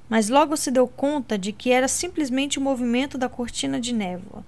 [0.08, 4.44] mas logo se deu conta de que era simplesmente o movimento da cortina de névoa.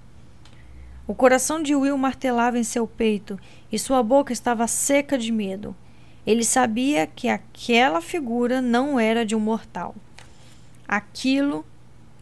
[1.07, 3.39] O coração de Will martelava em seu peito
[3.71, 5.75] e sua boca estava seca de medo.
[6.27, 9.95] Ele sabia que aquela figura não era de um mortal.
[10.89, 11.65] Aquilo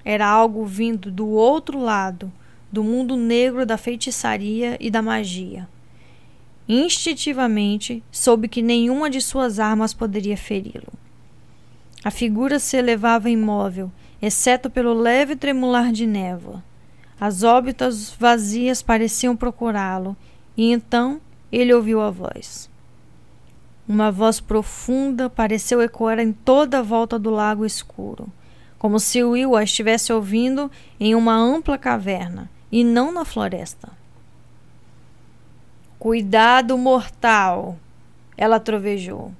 [0.04, 2.32] era algo vindo do outro lado,
[2.72, 5.68] do mundo negro da feitiçaria e da magia.
[6.66, 10.90] Instintivamente, soube que nenhuma de suas armas poderia feri-lo.
[12.02, 13.92] A figura se elevava imóvel,
[14.22, 16.64] exceto pelo leve tremular de névoa.
[17.20, 20.16] As órbitas vazias pareciam procurá-lo,
[20.56, 21.20] e então
[21.52, 22.70] ele ouviu a voz.
[23.86, 28.28] Uma voz profunda pareceu ecoar em toda a volta do lago escuro,
[28.78, 33.90] como se Will a estivesse ouvindo em uma ampla caverna e não na floresta.
[35.98, 37.78] Cuidado mortal!
[38.36, 39.32] Ela trovejou.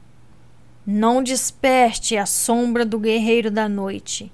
[0.87, 4.31] Não desperte a sombra do guerreiro da noite.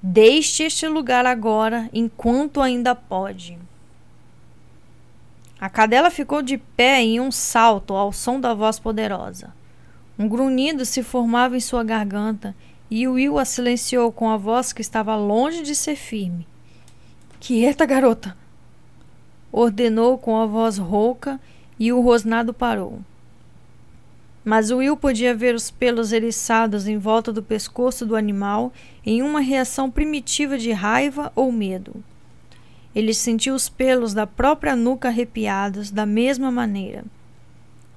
[0.00, 3.58] Deixe este lugar agora, enquanto ainda pode.
[5.60, 9.52] A cadela ficou de pé em um salto ao som da voz poderosa.
[10.16, 12.54] Um grunhido se formava em sua garganta
[12.88, 16.46] e Will a silenciou com a voz que estava longe de ser firme.
[17.40, 18.36] Quieta, garota!
[19.52, 21.40] Ordenou com a voz rouca
[21.78, 23.00] e o rosnado parou.
[24.44, 28.72] Mas Will podia ver os pelos eriçados em volta do pescoço do animal
[29.06, 32.02] em uma reação primitiva de raiva ou medo.
[32.94, 37.04] Ele sentiu os pelos da própria nuca arrepiados da mesma maneira.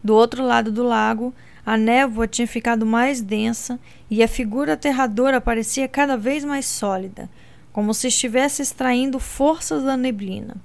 [0.04, 1.34] Do outro lado do lago,
[1.66, 7.30] a névoa tinha ficado mais densa e a figura aterradora parecia cada vez mais sólida,
[7.72, 10.56] como se estivesse extraindo forças da neblina.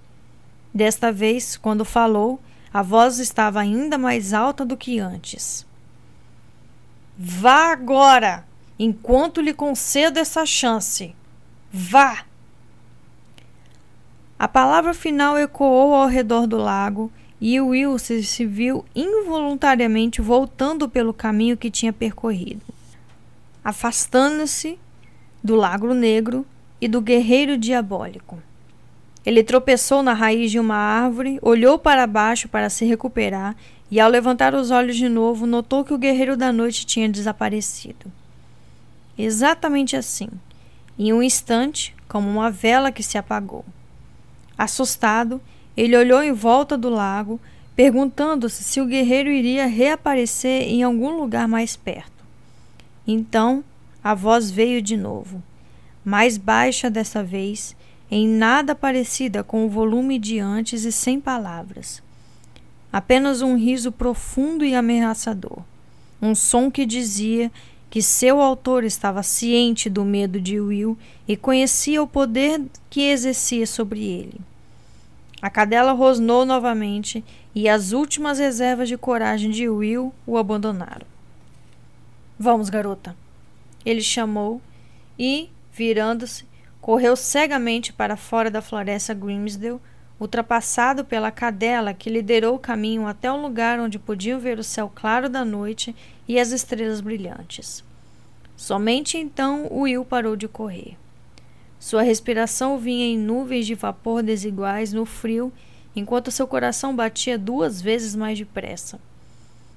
[0.72, 2.40] Desta vez, quando falou,
[2.72, 5.66] a voz estava ainda mais alta do que antes.
[7.16, 8.46] Vá agora,
[8.78, 11.14] enquanto lhe concedo essa chance.
[11.72, 12.24] Vá!
[14.38, 17.10] A palavra final ecoou ao redor do lago
[17.40, 22.62] e Will se viu involuntariamente voltando pelo caminho que tinha percorrido,
[23.64, 24.78] afastando-se
[25.42, 26.46] do Lago Negro
[26.80, 28.42] e do guerreiro diabólico.
[29.24, 33.56] Ele tropeçou na raiz de uma árvore, olhou para baixo para se recuperar
[33.90, 38.10] e, ao levantar os olhos de novo, notou que o guerreiro da noite tinha desaparecido.
[39.18, 40.28] Exatamente assim,
[40.98, 43.64] em um instante, como uma vela que se apagou.
[44.56, 45.40] Assustado,
[45.76, 47.40] ele olhou em volta do lago,
[47.74, 52.24] perguntando-se se o guerreiro iria reaparecer em algum lugar mais perto.
[53.06, 53.62] Então,
[54.02, 55.42] a voz veio de novo,
[56.06, 57.74] mais baixa dessa vez
[58.08, 62.00] em nada parecida com o volume de antes e sem palavras.
[62.92, 65.58] Apenas um riso profundo e ameaçador.
[66.22, 67.50] Um som que dizia
[67.90, 70.96] que seu autor estava ciente do medo de Will
[71.26, 74.40] e conhecia o poder que exercia sobre ele.
[75.42, 81.06] A cadela rosnou novamente e as últimas reservas de coragem de Will o abandonaram.
[82.38, 83.16] Vamos, garota.
[83.84, 84.60] Ele chamou
[85.18, 86.46] e, virando-se,
[86.80, 89.78] correu cegamente para fora da floresta Grimsdale,
[90.18, 94.90] ultrapassado pela cadela que liderou o caminho até um lugar onde podiam ver o céu
[94.92, 95.94] claro da noite
[96.26, 97.84] e as estrelas brilhantes.
[98.56, 100.96] Somente então Will parou de correr.
[101.78, 105.52] Sua respiração vinha em nuvens de vapor desiguais no frio,
[105.94, 108.98] enquanto seu coração batia duas vezes mais depressa.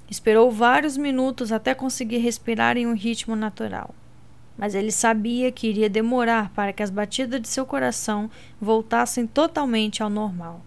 [0.09, 3.93] Esperou vários minutos até conseguir respirar em um ritmo natural.
[4.59, 8.29] Mas ele sabia que iria demorar para que as batidas de seu coração
[8.59, 10.59] voltassem totalmente ao normal.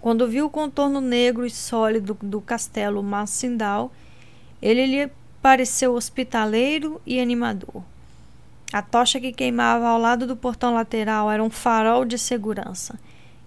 [0.00, 3.92] Quando viu o contorno negro e sólido do castelo Massindal,
[4.60, 7.84] ele lhe pareceu hospitaleiro e animador.
[8.72, 12.98] A tocha que queimava ao lado do portão lateral era um farol de segurança,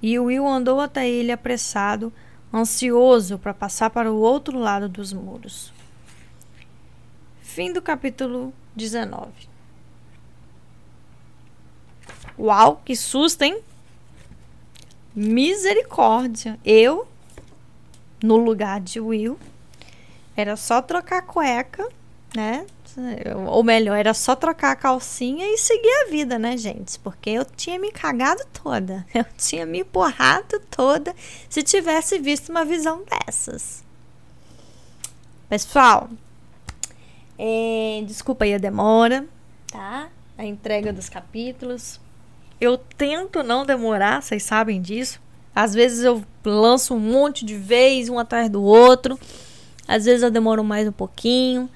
[0.01, 2.11] e Will andou até ele apressado,
[2.53, 5.73] ansioso para passar para o outro lado dos muros.
[7.41, 9.31] Fim do capítulo 19.
[12.37, 13.61] Uau, que susto, hein?
[15.13, 16.59] Misericórdia.
[16.63, 17.07] Eu,
[18.23, 19.37] no lugar de Will,
[20.35, 21.87] era só trocar a cueca,
[22.35, 22.65] né?
[23.47, 26.99] Ou melhor, era só trocar a calcinha e seguir a vida, né, gente?
[26.99, 29.05] Porque eu tinha me cagado toda.
[29.13, 31.15] Eu tinha me porrado toda
[31.49, 33.83] se tivesse visto uma visão dessas.
[35.47, 36.09] Pessoal,
[37.43, 39.25] é, desculpa aí a demora,
[39.71, 40.09] tá?
[40.37, 41.99] A entrega dos capítulos.
[42.59, 45.19] Eu tento não demorar, vocês sabem disso.
[45.55, 49.19] Às vezes eu lanço um monte de vez, um atrás do outro.
[49.87, 51.67] Às vezes eu demoro mais um pouquinho.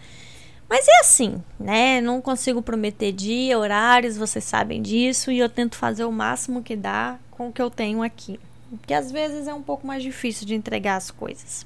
[0.70, 2.00] Mas é assim, né?
[2.00, 5.32] Não consigo prometer dia, horários, vocês sabem disso.
[5.32, 8.40] E eu tento fazer o máximo que dá com o que eu tenho aqui.
[8.70, 11.66] Porque às vezes é um pouco mais difícil de entregar as coisas.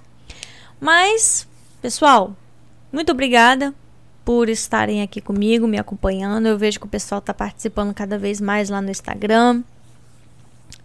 [0.80, 1.46] Mas,
[1.82, 2.34] pessoal,
[2.94, 3.76] muito obrigada
[4.24, 6.48] por estarem aqui comigo, me acompanhando.
[6.48, 9.64] Eu vejo que o pessoal está participando cada vez mais lá no Instagram.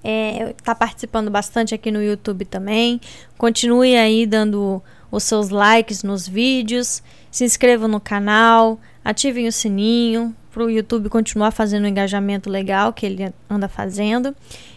[0.02, 3.00] É, tá participando bastante aqui no YouTube também.
[3.38, 10.34] Continue aí dando os seus likes nos vídeos, se inscrevam no canal, ativem o sininho
[10.52, 14.34] para o YouTube continuar fazendo o engajamento legal que ele anda fazendo.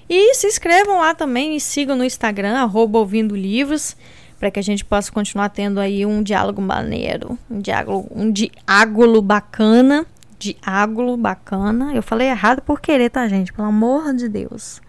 [0.10, 3.96] E se inscrevam lá também e sigam no Instagram, arroba ouvindo livros,
[4.40, 9.22] para que a gente possa continuar tendo aí um diálogo maneiro, um diálogo, um diálogo
[9.22, 10.06] bacana,
[10.38, 11.94] diálogo bacana.
[11.94, 13.52] Eu falei errado por querer, tá, gente?
[13.52, 14.82] Pelo amor de Deus.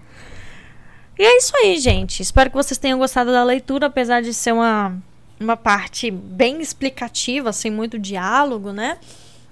[1.18, 2.22] E é isso aí, gente.
[2.22, 4.96] Espero que vocês tenham gostado da leitura, apesar de ser uma
[5.40, 8.98] uma parte bem explicativa, sem muito diálogo, né?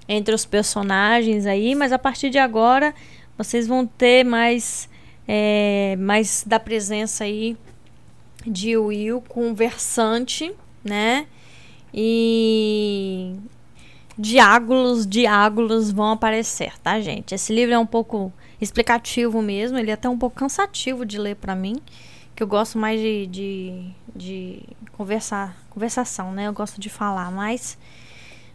[0.08, 2.94] Entre os personagens aí, mas a partir de agora
[3.36, 4.88] vocês vão ter mais,
[5.28, 7.56] é, mais da presença aí
[8.46, 10.52] de Will conversante,
[10.84, 11.26] né?
[11.92, 13.34] E
[14.16, 17.34] diágolos, diágolos vão aparecer, tá, gente?
[17.34, 21.36] Esse livro é um pouco explicativo mesmo, ele é até um pouco cansativo de ler
[21.36, 21.76] para mim,
[22.34, 24.62] que eu gosto mais de, de, de
[24.92, 26.48] conversar, conversação, né?
[26.48, 27.76] Eu gosto de falar mais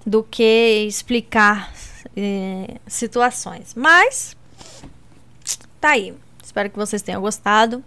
[0.05, 1.71] do que explicar
[2.15, 3.73] é, situações.
[3.75, 4.35] Mas
[5.79, 6.13] tá aí.
[6.43, 7.83] Espero que vocês tenham gostado.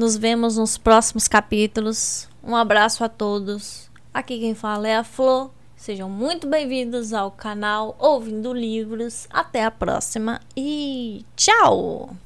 [0.00, 2.26] Nos vemos nos próximos capítulos.
[2.42, 3.90] Um abraço a todos.
[4.14, 5.50] Aqui quem fala é a Flor.
[5.76, 9.28] Sejam muito bem-vindos ao canal Ouvindo Livros.
[9.28, 12.16] Até a próxima e tchau!